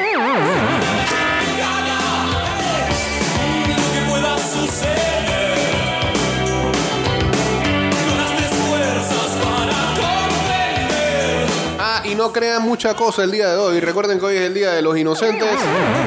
No 12.17 12.33
crean 12.33 12.63
mucha 12.63 12.95
cosa 12.95 13.23
el 13.23 13.31
día 13.31 13.51
de 13.51 13.57
hoy. 13.57 13.79
Recuerden 13.79 14.19
que 14.19 14.25
hoy 14.25 14.35
es 14.37 14.41
el 14.41 14.53
día 14.53 14.71
de 14.71 14.81
los 14.81 14.97
inocentes. 14.97 15.47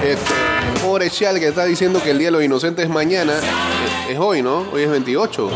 Este, 0.05 0.33
pobre 0.83 1.09
Chal 1.09 1.39
que 1.39 1.49
está 1.49 1.65
diciendo 1.65 2.03
que 2.03 2.11
el 2.11 2.19
día 2.19 2.29
de 2.29 2.33
los 2.33 2.43
inocentes 2.43 2.85
es 2.85 2.91
mañana. 2.91 3.39
Es, 3.39 4.15
es 4.15 4.19
hoy, 4.19 4.43
¿no? 4.43 4.67
Hoy 4.73 4.83
es 4.83 4.91
28. 4.91 5.51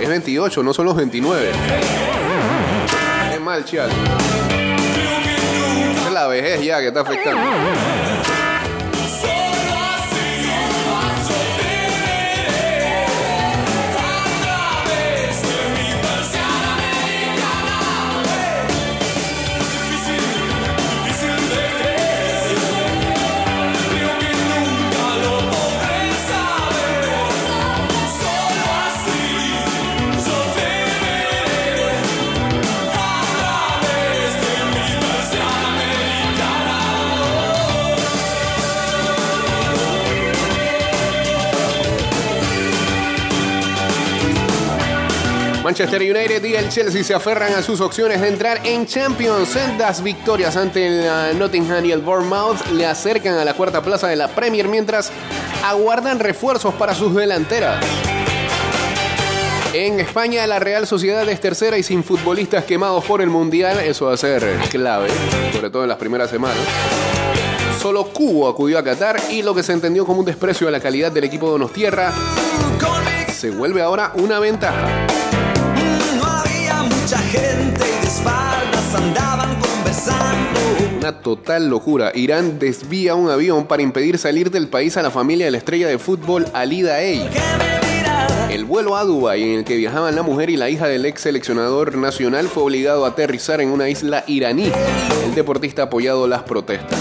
Es 0.00 0.08
28, 0.08 0.62
no 0.62 0.72
son 0.72 0.86
los 0.86 0.96
29. 0.96 1.50
Es 3.34 3.40
mal, 3.40 3.64
Chal. 3.64 3.90
Es 6.06 6.12
la 6.12 6.28
vejez 6.28 6.62
ya 6.62 6.78
que 6.78 6.86
está 6.86 7.00
afectando. 7.00 7.42
Manchester 45.78 46.00
United 46.00 46.42
y 46.42 46.54
el 46.54 46.70
Chelsea 46.70 47.04
se 47.04 47.12
aferran 47.12 47.52
a 47.52 47.60
sus 47.60 47.82
opciones 47.82 48.22
de 48.22 48.28
entrar 48.28 48.62
en 48.64 48.86
Champions. 48.86 49.50
Sendas 49.50 50.02
victorias 50.02 50.56
ante 50.56 50.86
el 50.86 51.04
uh, 51.04 51.38
Nottingham 51.38 51.84
y 51.84 51.92
el 51.92 52.00
Bournemouth 52.00 52.66
le 52.72 52.86
acercan 52.86 53.34
a 53.34 53.44
la 53.44 53.52
cuarta 53.52 53.82
plaza 53.82 54.08
de 54.08 54.16
la 54.16 54.28
Premier 54.28 54.68
mientras 54.68 55.12
aguardan 55.62 56.18
refuerzos 56.18 56.72
para 56.76 56.94
sus 56.94 57.14
delanteras. 57.14 57.84
En 59.74 60.00
España 60.00 60.46
la 60.46 60.60
Real 60.60 60.86
Sociedad 60.86 61.28
es 61.28 61.42
tercera 61.42 61.76
y 61.76 61.82
sin 61.82 62.02
futbolistas 62.02 62.64
quemados 62.64 63.04
por 63.04 63.20
el 63.20 63.28
Mundial. 63.28 63.78
Eso 63.80 64.06
va 64.06 64.14
a 64.14 64.16
ser 64.16 64.58
clave, 64.70 65.10
sobre 65.52 65.68
todo 65.68 65.82
en 65.82 65.90
las 65.90 65.98
primeras 65.98 66.30
semanas. 66.30 66.64
Solo 67.82 68.06
Cubo 68.14 68.48
acudió 68.48 68.78
a 68.78 68.82
Qatar 68.82 69.20
y 69.30 69.42
lo 69.42 69.54
que 69.54 69.62
se 69.62 69.74
entendió 69.74 70.06
como 70.06 70.20
un 70.20 70.24
desprecio 70.24 70.68
a 70.68 70.70
la 70.70 70.80
calidad 70.80 71.12
del 71.12 71.24
equipo 71.24 71.44
de 71.44 71.52
Donostierra 71.52 72.14
se 73.36 73.50
vuelve 73.50 73.82
ahora 73.82 74.12
una 74.14 74.38
ventaja. 74.38 75.06
Gente 77.30 77.84
y 77.84 78.00
de 78.00 78.06
espaldas 78.06 78.94
andaban 78.94 79.58
conversando. 79.60 80.60
Una 80.98 81.20
total 81.20 81.68
locura. 81.68 82.12
Irán 82.14 82.58
desvía 82.58 83.14
un 83.14 83.30
avión 83.30 83.66
para 83.66 83.82
impedir 83.82 84.18
salir 84.18 84.50
del 84.50 84.68
país 84.68 84.96
a 84.96 85.02
la 85.02 85.10
familia 85.10 85.46
de 85.46 85.52
la 85.52 85.58
estrella 85.58 85.88
de 85.88 85.98
fútbol 85.98 86.46
Ali 86.52 86.82
Daei. 86.82 87.28
Que 87.28 87.40
me 87.58 87.94
miraba. 87.94 88.52
El 88.52 88.64
vuelo 88.64 88.96
a 88.96 89.04
Dubái 89.04 89.42
en 89.42 89.58
el 89.58 89.64
que 89.64 89.76
viajaban 89.76 90.14
la 90.14 90.22
mujer 90.22 90.50
y 90.50 90.56
la 90.56 90.70
hija 90.70 90.86
del 90.86 91.04
ex 91.04 91.22
seleccionador 91.22 91.96
nacional 91.96 92.48
fue 92.48 92.62
obligado 92.62 93.04
a 93.04 93.08
aterrizar 93.08 93.60
en 93.60 93.70
una 93.70 93.88
isla 93.88 94.24
iraní. 94.26 94.70
El 95.24 95.34
deportista 95.34 95.82
ha 95.82 95.84
apoyado 95.86 96.28
las 96.28 96.42
protestas. 96.42 97.00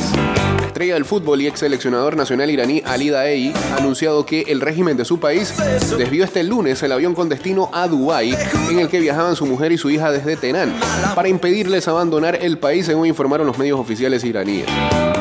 La 0.75 0.79
estrella 0.79 0.95
del 0.95 1.05
fútbol 1.05 1.41
y 1.41 1.47
ex 1.47 1.61
seleccionador 1.61 2.17
nacional 2.17 2.49
iraní 2.49 2.81
Ali 2.85 3.09
Daei 3.09 3.53
ha 3.71 3.77
anunciado 3.77 4.25
que 4.25 4.41
el 4.41 4.59
régimen 4.59 4.97
de 4.97 5.05
su 5.05 5.21
país 5.21 5.53
desvió 5.97 6.25
este 6.25 6.43
lunes 6.43 6.83
el 6.83 6.91
avión 6.91 7.15
con 7.15 7.29
destino 7.29 7.69
a 7.71 7.87
Dubái 7.87 8.35
en 8.69 8.79
el 8.79 8.89
que 8.89 8.99
viajaban 8.99 9.37
su 9.37 9.45
mujer 9.45 9.71
y 9.71 9.77
su 9.77 9.89
hija 9.89 10.11
desde 10.11 10.35
Teherán 10.35 10.77
para 11.15 11.29
impedirles 11.29 11.87
abandonar 11.87 12.39
el 12.41 12.57
país 12.57 12.87
según 12.87 13.07
informaron 13.07 13.47
los 13.47 13.57
medios 13.57 13.79
oficiales 13.79 14.25
iraníes. 14.25 14.65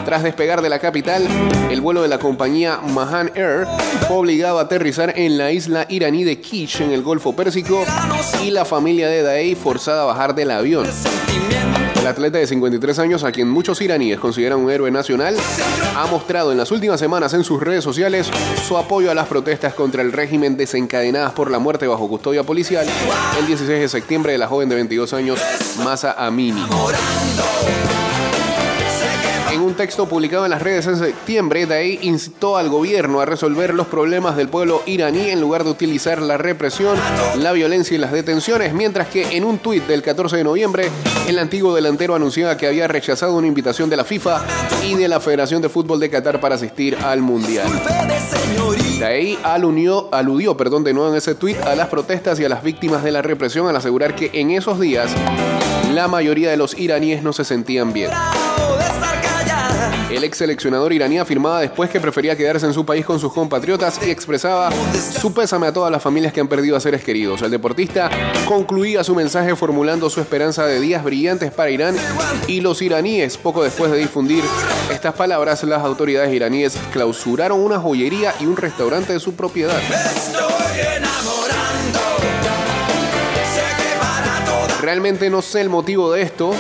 Tras 0.05 0.24
despegar 0.24 0.61
de 0.61 0.70
la 0.70 0.80
capital, 0.80 1.24
el 1.70 1.80
vuelo 1.80 2.02
de 2.02 2.09
la 2.09 2.18
compañía 2.18 2.80
Mahan 2.88 3.30
Air 3.36 3.68
fue 4.09 4.16
obligado 4.16 4.59
a 4.59 4.62
aterrizar 4.62 5.16
en 5.16 5.38
la 5.38 5.52
isla 5.52 5.86
iraní 5.88 6.24
de 6.24 6.40
Kish 6.40 6.80
en 6.80 6.90
el 6.90 7.05
Golfo 7.05 7.36
Pérsico 7.36 7.84
y 8.42 8.50
la 8.50 8.64
familia 8.64 9.07
de 9.07 9.22
Daei 9.22 9.55
forzada 9.55 10.02
a 10.02 10.07
bajar 10.07 10.34
del 10.34 10.50
avión. 10.50 10.88
El 12.05 12.11
atleta 12.11 12.36
de 12.36 12.46
53 12.46 12.98
años, 12.98 13.24
a 13.24 13.32
quien 13.32 13.48
muchos 13.48 13.80
iraníes 13.80 14.20
consideran 14.20 14.59
un 14.59 14.70
héroe 14.70 14.90
nacional, 14.90 15.34
ha 15.96 16.07
mostrado 16.09 16.52
en 16.52 16.59
las 16.59 16.70
últimas 16.70 17.00
semanas 17.00 17.32
en 17.32 17.44
sus 17.44 17.62
redes 17.62 17.82
sociales 17.82 18.30
su 18.68 18.76
apoyo 18.76 19.11
a 19.11 19.14
las 19.14 19.26
protestas 19.26 19.72
contra 19.72 20.02
el 20.02 20.12
régimen 20.12 20.55
desencadenadas 20.59 21.32
por 21.32 21.50
la 21.50 21.59
muerte 21.59 21.86
bajo 21.86 22.07
custodia 22.07 22.42
policial 22.42 22.86
el 23.40 23.46
16 23.46 23.80
de 23.80 23.88
septiembre 23.88 24.32
de 24.32 24.38
la 24.38 24.48
joven 24.48 24.68
de 24.68 24.74
22 24.74 25.14
años, 25.14 25.40
Masa 25.82 26.12
Amini. 26.12 26.66
En 29.55 29.61
un 29.61 29.74
texto 29.74 30.09
publicado 30.09 30.44
en 30.44 30.50
las 30.50 30.62
redes 30.62 30.88
en 30.88 30.96
septiembre, 30.96 31.64
Day 31.66 32.00
instó 32.02 32.57
al 32.57 32.68
gobierno 32.68 33.20
a 33.20 33.24
resolver 33.24 33.72
los 33.72 33.86
problemas 33.86 34.36
del 34.36 34.48
pueblo 34.48 34.82
iraní 34.84 35.30
en 35.30 35.40
lugar 35.40 35.62
de 35.62 35.70
utilizar 35.70 36.20
la 36.20 36.36
represión, 36.36 36.98
la 37.38 37.52
violencia 37.52 37.94
y 37.94 37.98
las 37.98 38.11
detenciones, 38.11 38.74
mientras 38.74 39.07
que 39.07 39.36
en 39.36 39.44
un 39.44 39.59
tuit 39.59 39.86
del 39.86 40.02
14 40.02 40.38
de 40.38 40.42
noviembre, 40.42 40.90
el 41.28 41.38
antiguo 41.38 41.72
delantero 41.72 42.16
anunciaba 42.16 42.57
que 42.57 42.66
había 42.66 42.88
rechazado 42.88 43.36
una 43.36 43.46
invitación 43.46 43.88
de 43.88 43.96
la 43.96 44.05
FIFA 44.05 44.42
y 44.88 44.96
de 44.96 45.07
la 45.07 45.20
Federación 45.20 45.62
de 45.62 45.68
Fútbol 45.68 46.00
de 46.00 46.11
Qatar 46.11 46.40
para 46.40 46.57
asistir 46.57 46.96
al 46.96 47.20
Mundial. 47.20 47.68
Day 48.98 49.38
aludió, 49.44 50.12
aludió 50.12 50.57
perdón, 50.57 50.82
de 50.82 50.94
nuevo 50.94 51.11
en 51.11 51.16
ese 51.16 51.36
tuit 51.36 51.61
a 51.61 51.76
las 51.76 51.86
protestas 51.86 52.40
y 52.40 52.44
a 52.44 52.48
las 52.48 52.64
víctimas 52.64 53.05
de 53.05 53.12
la 53.12 53.22
represión 53.22 53.68
al 53.68 53.76
asegurar 53.76 54.16
que 54.16 54.32
en 54.32 54.50
esos 54.50 54.80
días 54.80 55.12
la 55.92 56.09
mayoría 56.09 56.50
de 56.50 56.57
los 56.57 56.76
iraníes 56.76 57.22
no 57.22 57.32
se 57.32 57.44
sentían 57.44 57.92
bien. 57.92 58.11
El 60.14 60.22
ex 60.22 60.38
seleccionador 60.38 60.92
iraní 60.92 61.18
afirmaba 61.18 61.58
después 61.58 61.90
que 61.90 62.00
prefería 62.00 62.36
quedarse 62.36 62.66
en 62.66 62.72
su 62.72 62.86
país 62.86 63.04
con 63.04 63.18
sus 63.18 63.32
compatriotas 63.32 63.98
y 64.06 64.10
expresaba 64.10 64.70
su 65.20 65.34
pésame 65.34 65.66
a 65.66 65.72
todas 65.72 65.90
las 65.90 66.00
familias 66.00 66.32
que 66.32 66.40
han 66.40 66.46
perdido 66.46 66.76
a 66.76 66.80
seres 66.80 67.02
queridos. 67.02 67.42
El 67.42 67.50
deportista 67.50 68.08
concluía 68.46 69.02
su 69.02 69.16
mensaje 69.16 69.56
formulando 69.56 70.08
su 70.08 70.20
esperanza 70.20 70.66
de 70.66 70.78
días 70.78 71.02
brillantes 71.02 71.50
para 71.50 71.70
Irán 71.70 71.96
y 72.46 72.60
los 72.60 72.80
iraníes. 72.80 73.36
Poco 73.36 73.64
después 73.64 73.90
de 73.90 73.98
difundir 73.98 74.44
estas 74.88 75.14
palabras, 75.14 75.64
las 75.64 75.82
autoridades 75.82 76.32
iraníes 76.32 76.78
clausuraron 76.92 77.58
una 77.58 77.80
joyería 77.80 78.36
y 78.38 78.46
un 78.46 78.56
restaurante 78.56 79.14
de 79.14 79.18
su 79.18 79.34
propiedad. 79.34 79.80
Realmente 84.80 85.28
no 85.28 85.42
sé 85.42 85.60
el 85.60 85.70
motivo 85.70 86.12
de 86.12 86.22
esto, 86.22 86.54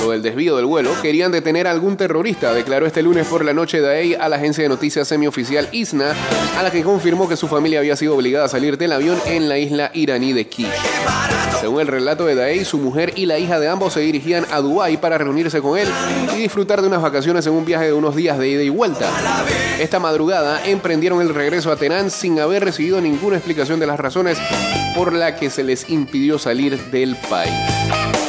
lo 0.00 0.10
del 0.10 0.22
desvío 0.22 0.56
del 0.56 0.66
vuelo. 0.66 0.90
Querían 1.02 1.32
detener 1.32 1.66
a 1.66 1.70
algún 1.70 1.96
terrorista, 1.96 2.52
declaró 2.52 2.86
este 2.86 3.02
lunes 3.02 3.26
por 3.26 3.44
la 3.44 3.52
noche 3.52 3.80
Daei 3.80 4.14
a 4.14 4.28
la 4.28 4.36
agencia 4.36 4.62
de 4.62 4.68
noticias 4.68 5.08
semioficial 5.08 5.68
ISNA, 5.72 6.14
a 6.58 6.62
la 6.62 6.70
que 6.70 6.82
confirmó 6.82 7.28
que 7.28 7.36
su 7.36 7.48
familia 7.48 7.78
había 7.78 7.96
sido 7.96 8.14
obligada 8.14 8.46
a 8.46 8.48
salir 8.48 8.78
del 8.78 8.92
avión 8.92 9.18
en 9.26 9.48
la 9.48 9.58
isla 9.58 9.90
iraní 9.94 10.32
de 10.32 10.46
Kish. 10.46 10.66
Según 11.60 11.80
el 11.80 11.86
relato 11.86 12.26
de 12.26 12.34
Daei, 12.34 12.64
su 12.64 12.78
mujer 12.78 13.12
y 13.16 13.26
la 13.26 13.38
hija 13.38 13.58
de 13.58 13.68
ambos 13.68 13.94
se 13.94 14.00
dirigían 14.00 14.46
a 14.50 14.60
Dubái 14.60 14.98
para 14.98 15.18
reunirse 15.18 15.60
con 15.60 15.78
él 15.78 15.88
y 16.34 16.38
disfrutar 16.38 16.82
de 16.82 16.88
unas 16.88 17.02
vacaciones 17.02 17.46
en 17.46 17.54
un 17.54 17.64
viaje 17.64 17.86
de 17.86 17.92
unos 17.92 18.14
días 18.14 18.38
de 18.38 18.48
ida 18.48 18.62
y 18.62 18.68
vuelta. 18.68 19.10
Esta 19.80 19.98
madrugada 19.98 20.64
emprendieron 20.66 21.20
el 21.20 21.34
regreso 21.34 21.72
a 21.72 21.76
Teherán 21.76 22.10
sin 22.10 22.38
haber 22.40 22.64
recibido 22.64 23.00
ninguna 23.00 23.36
explicación 23.36 23.80
de 23.80 23.86
las 23.86 23.98
razones 23.98 24.38
por 24.94 25.12
la 25.12 25.36
que 25.36 25.50
se 25.50 25.64
les 25.64 25.88
impidió 25.88 26.38
salir 26.38 26.78
del 26.90 27.16
país. 27.28 28.25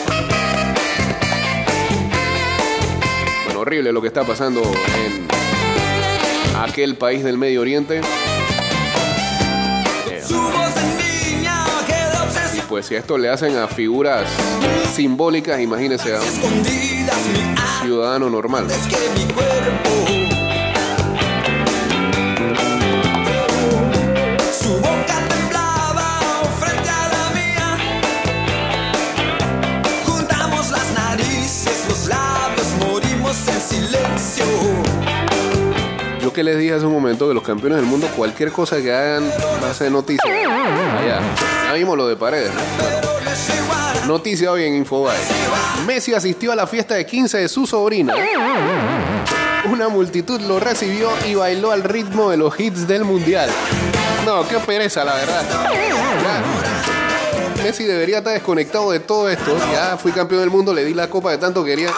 Lo 3.84 4.01
que 4.01 4.07
está 4.07 4.23
pasando 4.23 4.61
en 4.63 5.28
aquel 6.57 6.95
país 6.95 7.23
del 7.23 7.38
Medio 7.38 7.61
Oriente. 7.61 8.01
Y 12.55 12.59
pues 12.67 12.88
si 12.88 12.95
esto 12.95 13.17
le 13.17 13.30
hacen 13.30 13.55
a 13.57 13.67
figuras 13.67 14.28
simbólicas, 14.93 15.61
imagínese 15.61 16.15
a 16.15 16.19
un 16.19 16.65
ciudadano 17.82 18.30
normal. 18.30 18.67
Que 36.38 36.43
les 36.43 36.59
dije 36.59 36.75
hace 36.75 36.85
un 36.85 36.93
momento 36.93 37.27
que 37.27 37.33
los 37.33 37.41
campeones 37.41 37.79
del 37.79 37.88
mundo, 37.88 38.07
cualquier 38.15 38.51
cosa 38.51 38.79
que 38.79 38.93
hagan 38.93 39.27
va 39.63 39.71
a 39.71 39.73
ser 39.73 39.91
noticia. 39.91 40.23
Allá. 40.23 41.19
Ya 41.65 41.73
vimos 41.73 41.97
lo 41.97 42.07
de 42.07 42.15
paredes. 42.15 42.51
¿no? 42.53 44.07
Noticia 44.07 44.51
hoy 44.51 44.65
en 44.65 44.75
Infobae. 44.75 45.17
Messi 45.88 46.13
asistió 46.13 46.51
a 46.51 46.55
la 46.55 46.67
fiesta 46.67 46.93
de 46.93 47.07
15 47.07 47.39
de 47.39 47.49
su 47.49 47.65
sobrina. 47.65 48.13
Una 49.65 49.89
multitud 49.89 50.39
lo 50.41 50.59
recibió 50.59 51.09
y 51.27 51.33
bailó 51.33 51.71
al 51.71 51.81
ritmo 51.81 52.29
de 52.29 52.38
los 52.38 52.59
hits 52.59 52.88
del 52.88 53.03
mundial. 53.03 53.49
No, 54.23 54.47
qué 54.47 54.59
pereza, 54.59 55.03
la 55.03 55.15
verdad. 55.15 55.43
Messi 57.63 57.83
debería 57.85 58.19
estar 58.19 58.33
desconectado 58.33 58.91
de 58.91 58.99
todo 58.99 59.27
esto. 59.27 59.57
Ya 59.71 59.97
fui 59.97 60.11
campeón 60.11 60.41
del 60.41 60.51
mundo, 60.51 60.71
le 60.71 60.85
di 60.85 60.93
la 60.93 61.09
copa 61.09 61.31
de 61.31 61.39
tanto 61.39 61.63
que 61.63 61.71
quería. 61.71 61.89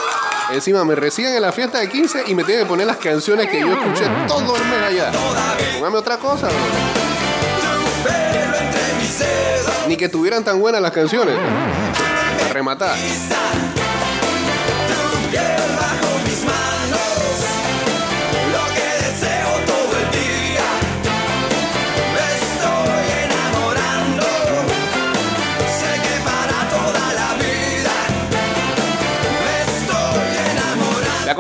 Encima 0.52 0.84
me 0.84 0.96
reciben 0.96 1.36
en 1.36 1.42
la 1.42 1.52
fiesta 1.52 1.80
de 1.80 1.90
15 1.90 2.24
y 2.28 2.36
me 2.36 2.44
tienen 2.44 2.64
que 2.64 2.70
poner 2.70 2.88
las 2.88 2.98
canciones 2.98 3.48
que 3.50 3.60
yo 3.60 3.72
escuché 3.72 4.06
todo 4.28 4.56
el 4.56 4.66
mes 4.66 4.82
allá. 4.82 5.12
Póngame 5.78 5.98
otra 5.98 6.18
cosa. 6.18 6.48
Ni 9.88 9.96
que 9.96 10.10
tuvieran 10.10 10.44
tan 10.44 10.60
buenas 10.60 10.82
las 10.82 10.92
canciones. 10.92 11.36
Rematar. 12.52 12.96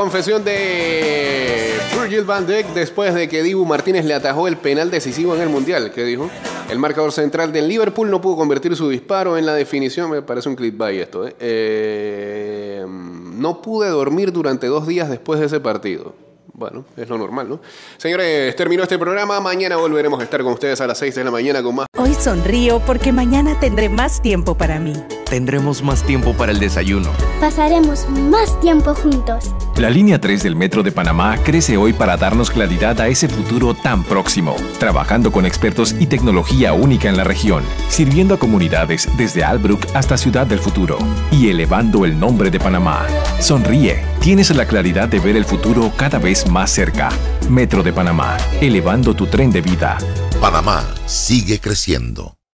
Confesión 0.10 0.43
de 0.43 1.78
Virgil 2.01 2.24
van 2.24 2.47
Dijk 2.47 2.74
después 2.74 3.14
de 3.14 3.30
que 3.30 3.43
Dibu 3.43 3.64
Martínez 3.64 4.03
le 4.05 4.16
atajó 4.16 4.47
el 4.47 4.57
penal 4.57 4.89
decisivo 4.89 5.36
en 5.36 5.41
el 5.41 5.49
Mundial. 5.49 5.91
¿Qué 5.93 6.03
dijo? 6.03 6.32
El 6.68 6.80
marcador 6.80 7.12
central 7.12 7.51
del 7.51 7.68
Liverpool 7.68 8.10
no 8.10 8.20
pudo 8.20 8.36
convertir 8.36 8.76
su 8.76 8.89
disparo 8.89 9.38
en 9.38 9.45
la 9.45 9.53
definición. 9.53 10.10
Me 10.10 10.24
parece 10.24 10.49
un 10.49 10.55
clickbait 10.55 10.99
esto. 10.99 11.28
¿eh? 11.28 11.36
Eh, 11.39 12.86
no 12.88 13.62
pude 13.62 13.88
dormir 13.89 14.32
durante 14.32 14.66
dos 14.66 14.88
días 14.88 15.12
después 15.12 15.39
de 15.39 15.45
ese 15.45 15.60
partido. 15.60 16.16
Bueno, 16.53 16.86
es 16.97 17.07
lo 17.07 17.20
normal, 17.20 17.47
¿no? 17.47 17.60
Señores, 17.97 18.55
terminó 18.55 18.82
este 18.82 18.97
programa. 18.97 19.39
Mañana 19.39 19.76
volveremos 19.76 20.20
a 20.20 20.24
estar 20.24 20.41
con 20.41 20.53
ustedes 20.53 20.82
a 20.82 20.88
las 20.88 20.97
6 20.97 21.14
de 21.14 21.24
la 21.24 21.30
mañana 21.30 21.62
con 21.62 21.76
más. 21.76 21.86
Hoy 21.99 22.16
sonrío 22.16 22.82
porque 22.84 23.12
mañana 23.12 23.60
tendré 23.60 23.89
más 23.89 24.24
tiempo 24.24 24.57
para 24.57 24.80
mí. 24.80 24.93
Tendremos 25.30 25.84
más 25.84 26.03
tiempo 26.03 26.34
para 26.34 26.51
el 26.51 26.60
desayuno. 26.60 27.12
Pasaremos 27.39 28.10
más 28.10 28.60
tiempo 28.60 28.95
juntos. 28.95 29.53
La 29.80 29.89
línea 29.89 30.19
3 30.19 30.43
del 30.43 30.57
Metro 30.57 30.84
de 30.84 30.91
Panamá 30.91 31.38
crece 31.38 31.77
hoy 31.77 31.93
para 31.93 32.17
darnos 32.17 32.51
claridad 32.51 32.99
a 32.99 33.07
ese 33.07 33.30
futuro 33.30 33.73
tan 33.73 34.03
próximo, 34.03 34.57
trabajando 34.77 35.32
con 35.32 35.45
expertos 35.45 35.95
y 35.97 36.07
tecnología 36.07 36.73
única 36.73 37.07
en 37.07 37.15
la 37.15 37.23
región, 37.23 37.63
sirviendo 37.88 38.34
a 38.34 38.39
comunidades 38.39 39.07
desde 39.15 39.45
Albrook 39.45 39.88
hasta 39.93 40.17
Ciudad 40.17 40.45
del 40.45 40.59
Futuro 40.59 40.97
y 41.32 41.47
elevando 41.47 42.03
el 42.03 42.19
nombre 42.19 42.51
de 42.51 42.59
Panamá. 42.59 43.07
Sonríe, 43.39 44.03
tienes 44.19 44.53
la 44.53 44.65
claridad 44.65 45.07
de 45.07 45.21
ver 45.21 45.38
el 45.38 45.45
futuro 45.45 45.93
cada 45.95 46.19
vez 46.19 46.45
más 46.49 46.71
cerca. 46.71 47.07
Metro 47.49 47.82
de 47.82 47.93
Panamá, 47.93 48.36
elevando 48.59 49.15
tu 49.15 49.27
tren 49.27 49.49
de 49.49 49.61
vida. 49.61 49.97
Panamá 50.41 50.84
sigue 51.05 51.61
creciendo. 51.61 52.38